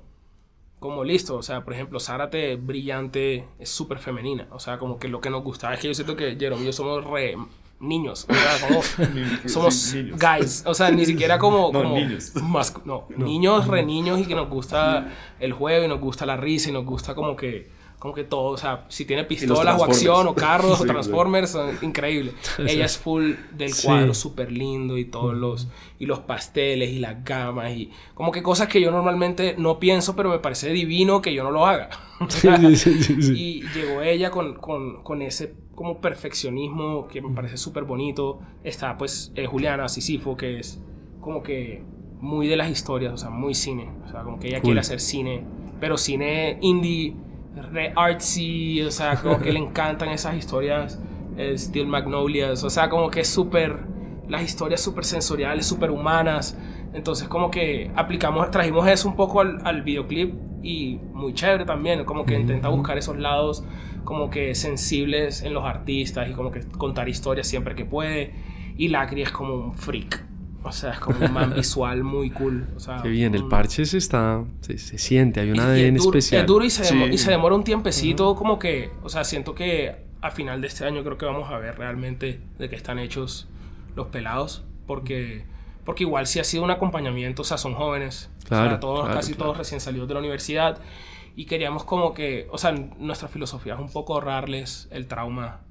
[0.80, 5.08] como listo o sea por ejemplo Zárate brillante es súper femenina o sea como que
[5.08, 7.36] lo que nos gustaba es que yo siento que Jerome y yo somos re
[7.80, 8.82] niños o sea como
[9.46, 12.34] somos guys o sea ni siquiera como, no, niños.
[12.36, 14.20] más, no, niños re niños.
[14.20, 17.36] y que nos gusta el juego y nos gusta la risa y nos gusta como
[17.36, 21.50] que como que todo, o sea, si tiene pistolas o acción o carros o Transformers,
[21.52, 22.32] son increíble.
[22.58, 25.68] Ella es full del cuadro, súper lindo y todos los,
[26.00, 30.16] y los pasteles y las gamas y como que cosas que yo normalmente no pienso,
[30.16, 31.90] pero me parece divino que yo no lo haga.
[33.36, 38.42] y llegó ella con, con, con, ese como perfeccionismo que me parece súper bonito.
[38.66, 40.78] Está pues eh, Juliana Sisifo, que es
[41.22, 41.82] como que
[42.20, 43.90] muy de las historias, o sea, muy cine.
[44.04, 45.46] O sea, como que ella quiere hacer cine,
[45.80, 47.16] pero cine indie
[47.72, 51.00] re artsy, o sea, como que le encantan esas historias,
[51.56, 53.78] Steel Magnolias, o sea, como que es súper,
[54.28, 56.58] las historias súper sensoriales, súper humanas.
[56.94, 60.34] Entonces como que aplicamos, trajimos eso un poco al, al videoclip
[60.64, 63.64] y muy chévere también, como que intenta buscar esos lados
[64.10, 68.34] como que sensibles en los artistas y como que contar historias siempre que puede.
[68.76, 70.26] Y Lacri es como un freak.
[70.64, 72.68] O sea, es como un man visual muy cool.
[72.76, 74.44] O sea, Qué bien, el parche se está.
[74.62, 76.42] Se, siente, hay una ADN especial.
[76.42, 78.90] Es duro y se, y se demora un tiempecito, como que.
[79.04, 82.42] O sea, siento que a final de este año creo que vamos a ver realmente
[82.58, 83.48] de qué están hechos
[83.96, 84.66] los pelados.
[84.88, 85.46] Porque.
[85.90, 88.30] Porque igual si ha sido un acompañamiento, o sea, son jóvenes.
[88.44, 90.80] Claro, o sea, todos, casi todos recién salidos de la universidad.
[91.36, 95.62] Y queríamos como que, o sea, nuestra filosofía es un poco ahorrarles el trauma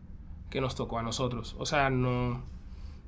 [0.50, 1.54] que nos tocó a nosotros.
[1.60, 2.42] O sea, no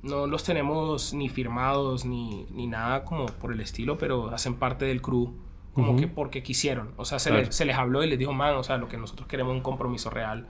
[0.03, 4.85] no los tenemos ni firmados ni, ni, nada como por el estilo, pero hacen parte
[4.85, 5.35] del crew
[5.73, 6.93] como que porque quisieron.
[6.95, 8.95] O sea, se, les, se, les, habló y les dijo, man, o sea, lo que
[8.95, 10.47] nosotros queremos es un compromiso real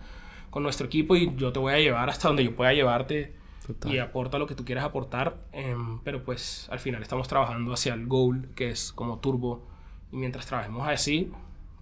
[0.51, 3.40] con nuestro equipo y yo te voy a llevar hasta donde yo pueda llevarte
[3.85, 5.37] y aporta lo que tú quieras aportar.
[5.51, 9.67] Em, pero pues al final estamos trabajando hacia el goal, que es como turbo.
[10.11, 11.31] Y mientras trabajemos así,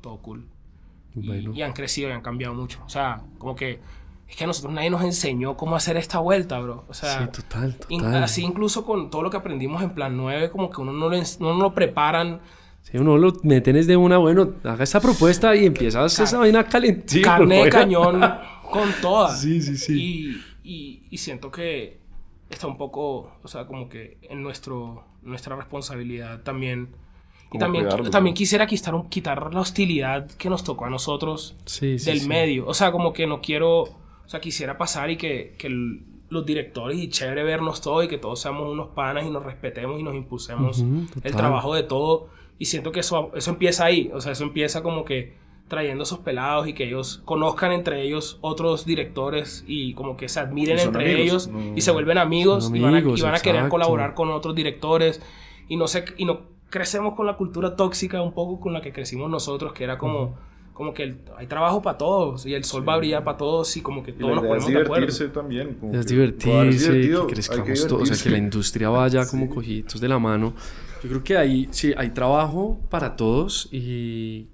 [0.02, 0.46] todo cool.
[1.16, 2.82] y han crecido y han cambiado mucho.
[2.86, 3.80] O sea, como que
[4.30, 6.86] es que a nosotros nadie nos enseñó cómo hacer esta vuelta, bro.
[6.88, 8.24] O sea, sí, total, total.
[8.24, 11.18] así incluso con todo lo que aprendimos en plan 9, como que uno no lo,
[11.40, 12.40] no lo preparan.
[12.84, 17.38] Sí, uno lo meten desde una, bueno, haga esta propuesta y empiezas esa vaina calentita.
[17.38, 18.22] Carne de cañón
[18.72, 19.36] con toda.
[19.36, 19.94] Sí, sí, sí.
[20.00, 22.00] Y, y, y, siento que
[22.50, 26.90] está un poco, o sea, como que en nuestro, nuestra responsabilidad también.
[27.52, 32.12] Y también, también quisiera quitar, quitar la hostilidad que nos tocó a nosotros sí, sí,
[32.12, 32.68] del medio.
[32.68, 34.00] O sea, como que no quiero
[34.30, 35.70] o sea, quisiera pasar y que, que
[36.30, 40.00] los directores y chévere vernos todos y que todos seamos unos panas y nos respetemos
[40.00, 40.86] y nos impulsemos
[41.24, 42.30] el trabajo de todo.
[42.60, 44.12] Y siento que eso, eso empieza ahí.
[44.14, 45.34] O sea, eso empieza como que
[45.70, 50.42] trayendo esos pelados y que ellos conozcan entre ellos otros directores y como que se
[50.42, 52.96] admiren entre ellos y se vuelven amigos, y van
[53.36, 55.22] a, querer colaborar con otros directores
[55.70, 58.92] y no sé y no crecemos con la cultura tóxica un poco con la que
[58.92, 60.36] crecimos nosotros que era como
[60.74, 63.82] como que hay trabajo para todos y el sol va a brillar para todos y
[63.82, 65.06] como que todos nos ponemos de acuerdo.
[65.08, 65.78] divertirse también.
[65.94, 70.20] es divertirse, que crezcamos todos, o sea, que la industria vaya como cojitos de la
[70.20, 70.54] mano.
[71.04, 74.48] Yo creo que hay, sí, hay trabajo para todos y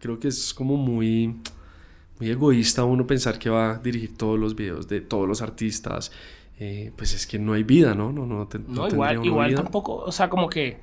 [0.00, 1.36] creo que es como muy,
[2.18, 6.10] muy egoísta uno pensar que va a dirigir todos los videos de todos los artistas.
[6.58, 8.12] Eh, pues es que no hay vida, ¿no?
[8.12, 10.76] No, no, no, igual, igual tampoco, o sea, como que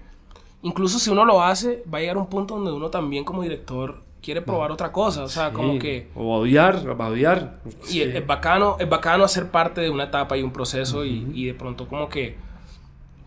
[0.64, 4.02] incluso si uno lo hace, va a llegar un punto donde uno también como director
[4.22, 6.10] quiere probar otra cosa, o sea, como que...
[6.16, 7.60] O odiar, va a odiar.
[7.90, 11.46] Y es, bacano, es bacano hacer parte de una etapa y un proceso y, y,
[11.46, 12.36] de pronto como que,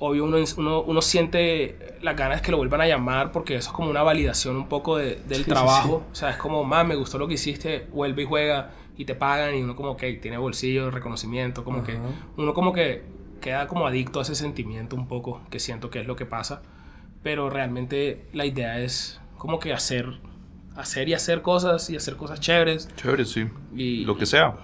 [0.00, 3.74] obvio, uno, uno, uno, siente las ganas que lo vuelvan a llamar porque eso es
[3.74, 7.18] como una validación un poco de, del trabajo, o sea, es como, más me gustó
[7.18, 10.90] lo que hiciste, vuelve y juega y te pagan y uno como que tiene bolsillo,
[10.90, 11.98] reconocimiento, como que
[12.36, 13.04] uno como que
[13.40, 16.62] queda como adicto a ese sentimiento un poco, que siento que es lo que pasa,
[17.22, 20.18] pero realmente la idea es como que hacer
[20.76, 22.88] hacer y hacer cosas y hacer cosas chéveres.
[22.96, 23.46] Chéveres, sí.
[23.74, 24.54] Y, lo que sea.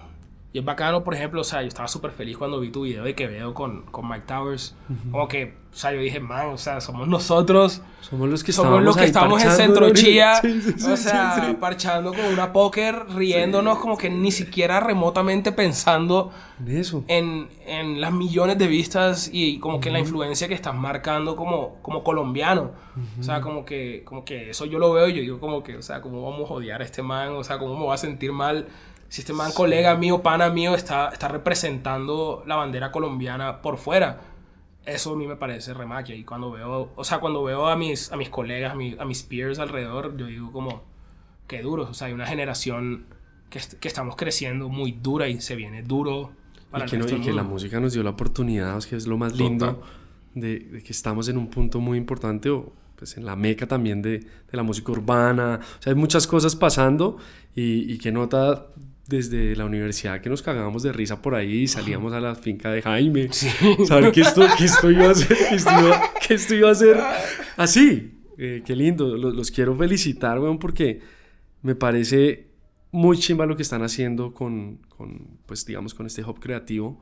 [0.53, 3.05] Y es bacano, por ejemplo, o sea, yo estaba súper feliz cuando vi tu video
[3.05, 4.75] de Quevedo con, con Mike Towers.
[5.11, 7.83] Como que, o sea, yo dije, man, o sea, somos nosotros.
[8.01, 10.41] Somos los que somos los que estamos en Centro Chía.
[10.91, 16.31] o sea, parchando con una póker, riéndonos, como que ni siquiera remotamente pensando
[16.65, 17.05] en eso.
[17.09, 21.37] En, en las millones de vistas y como que en la influencia que estás marcando
[21.37, 22.71] como, como colombiano.
[23.21, 25.77] O sea, como que, como que eso yo lo veo y yo digo, como que,
[25.77, 27.33] o sea, ¿cómo vamos a odiar a este man?
[27.33, 28.69] O sea, ¿cómo me va a sentir mal?
[29.09, 34.21] Si este man, colega mío, pana mío, está, está representando la bandera colombiana por fuera.
[34.85, 36.15] Eso a mí me parece remaquia.
[36.15, 39.23] Y cuando veo, o sea, cuando veo a mis, a mis colegas, a, a mis
[39.23, 40.83] peers alrededor, yo digo como,
[41.47, 41.89] qué duro.
[41.91, 43.07] O sea, hay una generación
[43.51, 46.33] que, que estamos creciendo muy dura y se viene duro.
[46.71, 49.37] Para y que, y que la música nos dio la oportunidad, que es lo más
[49.37, 49.83] lindo,
[50.35, 54.03] de, de, que estamos en un punto muy importante, o pues en la meca también
[54.03, 55.61] de, de la música urbana.
[55.79, 57.19] O sea, hay muchas cosas pasando
[57.55, 58.67] y, y que nota
[59.09, 62.71] desde la universidad que nos cagábamos de risa por ahí y salíamos a la finca
[62.71, 63.29] de Jaime.
[63.87, 65.37] Saber que esto, que esto iba a ser,
[66.27, 66.97] que esto iba, a ser
[67.57, 68.21] así.
[68.39, 69.17] Eh, qué lindo.
[69.17, 71.01] Los, quiero felicitar, weón, porque
[71.63, 72.49] me parece
[72.91, 77.01] muy chimba lo que están haciendo con, con, pues digamos, con este hub creativo.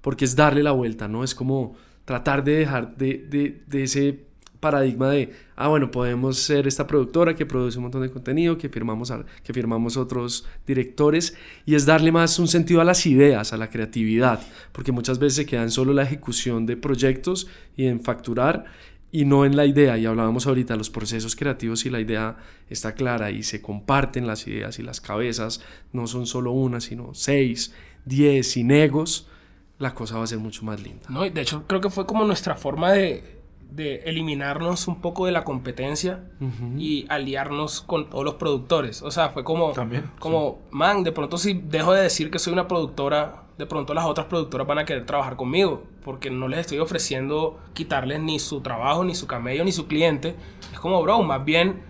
[0.00, 1.24] Porque es darle la vuelta, ¿no?
[1.24, 4.27] Es como tratar de dejar de, de, de ese
[4.60, 8.68] paradigma de, ah, bueno, podemos ser esta productora que produce un montón de contenido, que
[8.68, 13.56] firmamos, que firmamos otros directores, y es darle más un sentido a las ideas, a
[13.56, 14.40] la creatividad,
[14.72, 18.66] porque muchas veces se queda en solo la ejecución de proyectos y en facturar
[19.10, 19.96] y no en la idea.
[19.96, 22.36] Y hablábamos ahorita, los procesos creativos y la idea
[22.68, 27.14] está clara y se comparten las ideas y las cabezas, no son solo una, sino
[27.14, 27.72] seis,
[28.04, 29.28] diez, sin egos,
[29.78, 31.06] la cosa va a ser mucho más linda.
[31.08, 33.37] No, de hecho creo que fue como nuestra forma de
[33.70, 36.24] de eliminarnos un poco de la competencia
[36.76, 39.02] y aliarnos con todos los productores.
[39.02, 42.52] O sea, fue como, También, como man, de pronto si dejo de decir que soy
[42.52, 46.60] una productora, de pronto las otras productoras van a querer trabajar conmigo, porque no les
[46.60, 50.34] estoy ofreciendo quitarles ni su trabajo, ni su camello, ni su cliente.
[50.72, 51.82] Es como, bro, más bien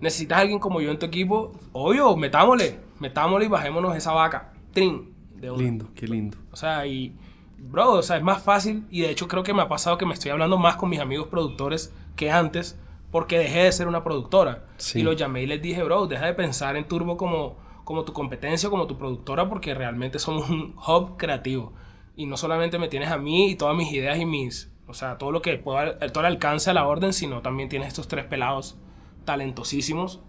[0.00, 4.52] necesitas a alguien como yo en tu equipo, obvio, metámosle, metámosle y bajémonos esa vaca.
[4.72, 5.14] Trin.
[5.36, 6.36] De lindo, qué lindo.
[6.52, 7.16] O sea, y
[7.70, 10.06] bro, o sea, es más fácil y de hecho creo que me ha pasado que
[10.06, 12.78] me estoy hablando más con mis amigos productores que antes
[13.10, 14.66] porque dejé de ser una productora.
[14.92, 18.12] Y los llamé y les dije, bro, deja de pensar en Turbo como, como tu
[18.12, 21.72] competencia, como tu productora, porque realmente somos un hub creativo.
[22.16, 25.16] Y no solamente me tienes a mí y todas mis ideas y mis, o sea,
[25.16, 28.24] todo lo que pueda, todo el alcance a la orden, sino también tienes estos tres
[28.24, 28.78] pelados
[29.24, 30.20] talentosísimos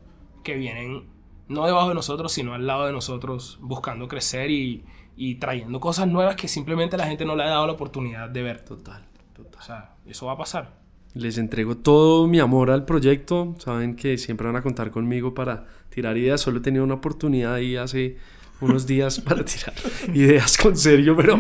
[0.44, 1.10] que vienen
[1.48, 4.84] no debajo de nosotros, sino al lado de nosotros, buscando crecer y,
[5.16, 8.44] y trayendo cosas nuevas que simplemente la gente no le ha dado la oportunidad de
[8.44, 8.62] ver.
[8.62, 9.04] Total,
[9.36, 9.60] total.
[9.60, 10.86] O sea, eso va a pasar.
[11.14, 13.56] Les entrego todo mi amor al proyecto.
[13.60, 16.42] Saben que siempre van a contar conmigo para tirar ideas.
[16.42, 18.18] Solo he tenido una oportunidad ahí hace
[18.60, 19.74] unos días para tirar
[20.14, 21.40] ideas con serio, pero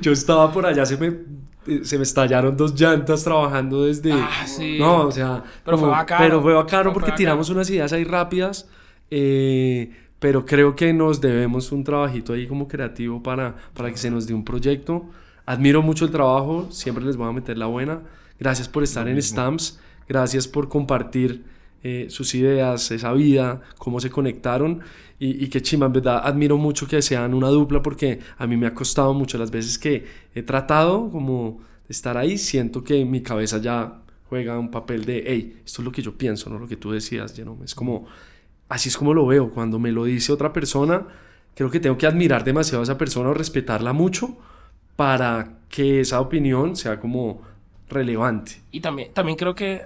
[0.00, 4.12] yo estaba por allá, se me, se me estallaron dos llantas trabajando desde...
[4.12, 4.78] Ah, sí.
[4.78, 5.44] No, o sea...
[5.64, 6.24] Pero fue bacano.
[6.24, 8.68] Pero fue bacano porque tiramos unas ideas ahí rápidas.
[9.08, 9.90] Eh,
[10.22, 14.24] pero creo que nos debemos un trabajito ahí como creativo para, para que se nos
[14.24, 15.04] dé un proyecto.
[15.44, 18.02] Admiro mucho el trabajo, siempre les voy a meter la buena.
[18.38, 21.42] Gracias por estar en Stamps, gracias por compartir
[21.82, 24.82] eh, sus ideas, esa vida, cómo se conectaron
[25.18, 28.56] y, y qué chima, en verdad admiro mucho que sean una dupla porque a mí
[28.56, 30.06] me ha costado mucho las veces que
[30.36, 31.58] he tratado como
[31.88, 35.84] de estar ahí, siento que mi cabeza ya juega un papel de, hey, esto es
[35.84, 37.64] lo que yo pienso, no lo que tú decías, Jerome.
[37.64, 38.06] Es como
[38.72, 39.50] así es como lo veo.
[39.50, 41.06] Cuando me lo dice otra persona,
[41.54, 44.36] creo que tengo que admirar demasiado a esa persona o respetarla mucho
[44.96, 47.42] para que esa opinión sea como
[47.88, 48.62] relevante.
[48.70, 49.82] Y también, también creo que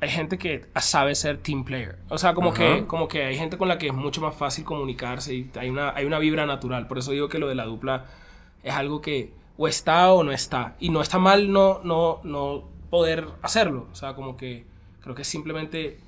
[0.00, 1.98] hay gente que sabe ser team player.
[2.08, 4.64] O sea, como que, como que hay gente con la que es mucho más fácil
[4.64, 6.86] comunicarse y hay una, hay una vibra natural.
[6.86, 8.06] Por eso digo que lo de la dupla
[8.62, 10.76] es algo que o está o no está.
[10.80, 13.88] Y no está mal no, no, no poder hacerlo.
[13.92, 14.64] O sea, como que
[15.02, 15.98] creo que simplemente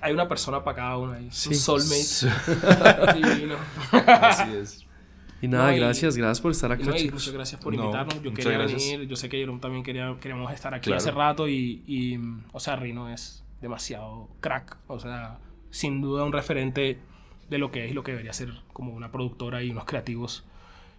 [0.00, 1.28] hay una persona para cada uno ahí.
[1.30, 1.54] Sí.
[1.54, 2.28] soulmate.
[4.06, 4.86] Así es.
[5.42, 6.84] Y nada, gracias, gracias por estar aquí.
[7.10, 8.22] muchas gracias por invitarnos.
[8.22, 11.82] Yo quería venir, yo sé que Jerome también quería, queríamos estar aquí hace rato y,
[11.86, 12.18] y,
[12.52, 15.38] o sea, Rino es demasiado crack, o sea,
[15.70, 16.98] sin duda un referente
[17.48, 20.44] de lo que es y lo que debería ser como una productora y unos creativos.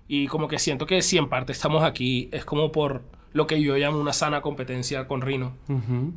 [0.07, 3.03] Y como que siento que si en parte estamos aquí es como por
[3.33, 5.53] lo que yo llamo una sana competencia con Rino.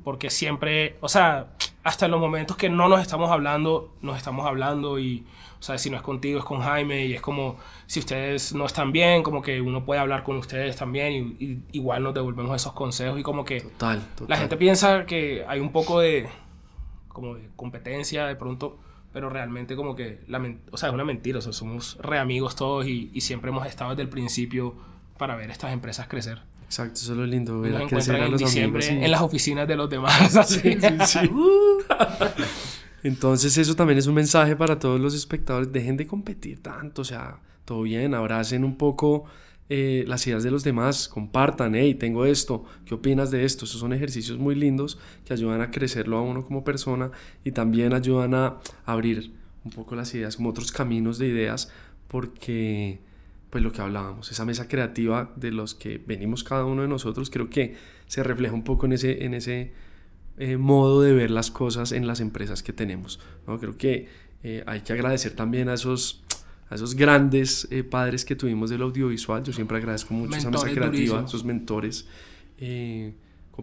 [0.03, 1.53] Porque siempre, o sea,
[1.85, 5.26] hasta en los momentos que no nos estamos hablando, nos estamos hablando y,
[5.61, 8.64] o sea, si no es contigo, es con Jaime y es como, si ustedes no
[8.64, 12.72] están bien, como que uno puede hablar con ustedes también y, igual nos devolvemos esos
[12.72, 16.26] consejos y como que total, la gente piensa que hay un poco de,
[17.09, 18.78] como de competencia de pronto,
[19.12, 22.57] pero realmente como que, la o sea, es una mentira, o sea, somos re amigos
[22.57, 24.74] todos y, y siempre hemos estado desde el principio
[25.18, 26.41] para ver estas empresas crecer.
[26.65, 29.89] Exacto, eso es lo lindo, ver crecer a los diciembre en las oficinas de los
[29.89, 30.37] demás.
[30.37, 30.61] Así.
[30.61, 31.19] Sí, sí,
[33.03, 37.05] Entonces eso también es un mensaje para todos los espectadores, dejen de competir tanto, o
[37.05, 39.25] sea, todo bien, abracen un poco
[39.71, 43.65] eh, las ideas de los demás, compartan, hey, tengo esto, ¿qué opinas de esto?
[43.65, 47.11] Esos son ejercicios muy lindos que ayudan a crecerlo a uno como persona
[47.45, 49.33] y también ayudan a abrir
[49.65, 51.71] un poco las ideas, como otros caminos de ideas,
[52.09, 53.01] porque
[53.55, 57.31] pues lo que hablábamos, esa mesa creativa de los que venimos cada uno de nosotros,
[57.31, 57.77] creo que
[58.09, 59.73] se refleja un poco en ese, en ese
[60.39, 63.21] eh, modo de ver las cosas en las empresas que tenemos.
[63.47, 63.61] ¿no?
[63.61, 64.09] Creo que
[64.43, 66.25] eh, hay que agradecer también a esos,
[66.69, 69.45] a esos grandes eh, padres que tuvimos del audiovisual.
[69.45, 72.09] Yo siempre agradezco mucho esa mesa creativa, esos mentores.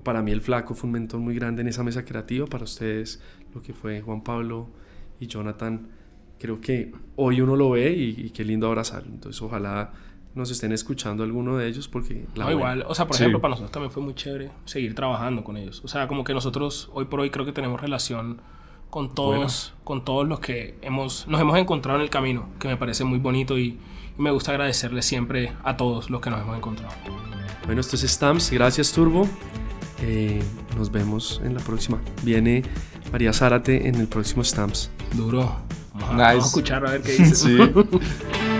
[0.04, 2.46] para mí el flaco fue un mentor muy grande en esa mesa creativa.
[2.46, 3.22] Para ustedes
[3.54, 4.70] lo que fue Juan Pablo
[5.20, 5.90] y Jonathan,
[6.42, 9.14] creo que hoy uno lo ve y, y qué lindo abrazarlo.
[9.14, 9.92] Entonces ojalá
[10.34, 13.52] nos estén escuchando alguno de ellos porque la no, igual o sea por ejemplo para
[13.52, 15.82] nosotros también fue muy chévere seguir trabajando con ellos.
[15.84, 18.42] O sea como que nosotros hoy por hoy creo que tenemos relación
[18.90, 22.78] con todos con todos los que hemos nos hemos encontrado en el camino que me
[22.78, 23.78] parece muy bonito y,
[24.18, 26.94] me gusta agradecerle siempre a todos los que nos hemos encontrado.
[27.66, 28.52] Bueno esto es Stamps.
[28.52, 29.28] Gracias Turbo.
[30.04, 30.44] Eh,
[30.78, 32.00] nos vemos en la próxima.
[32.22, 32.62] Viene
[33.12, 34.92] María Zárate en el próximo Stamps.
[35.14, 35.56] Duro
[36.02, 37.58] vamos a, escuchar a ver qué dice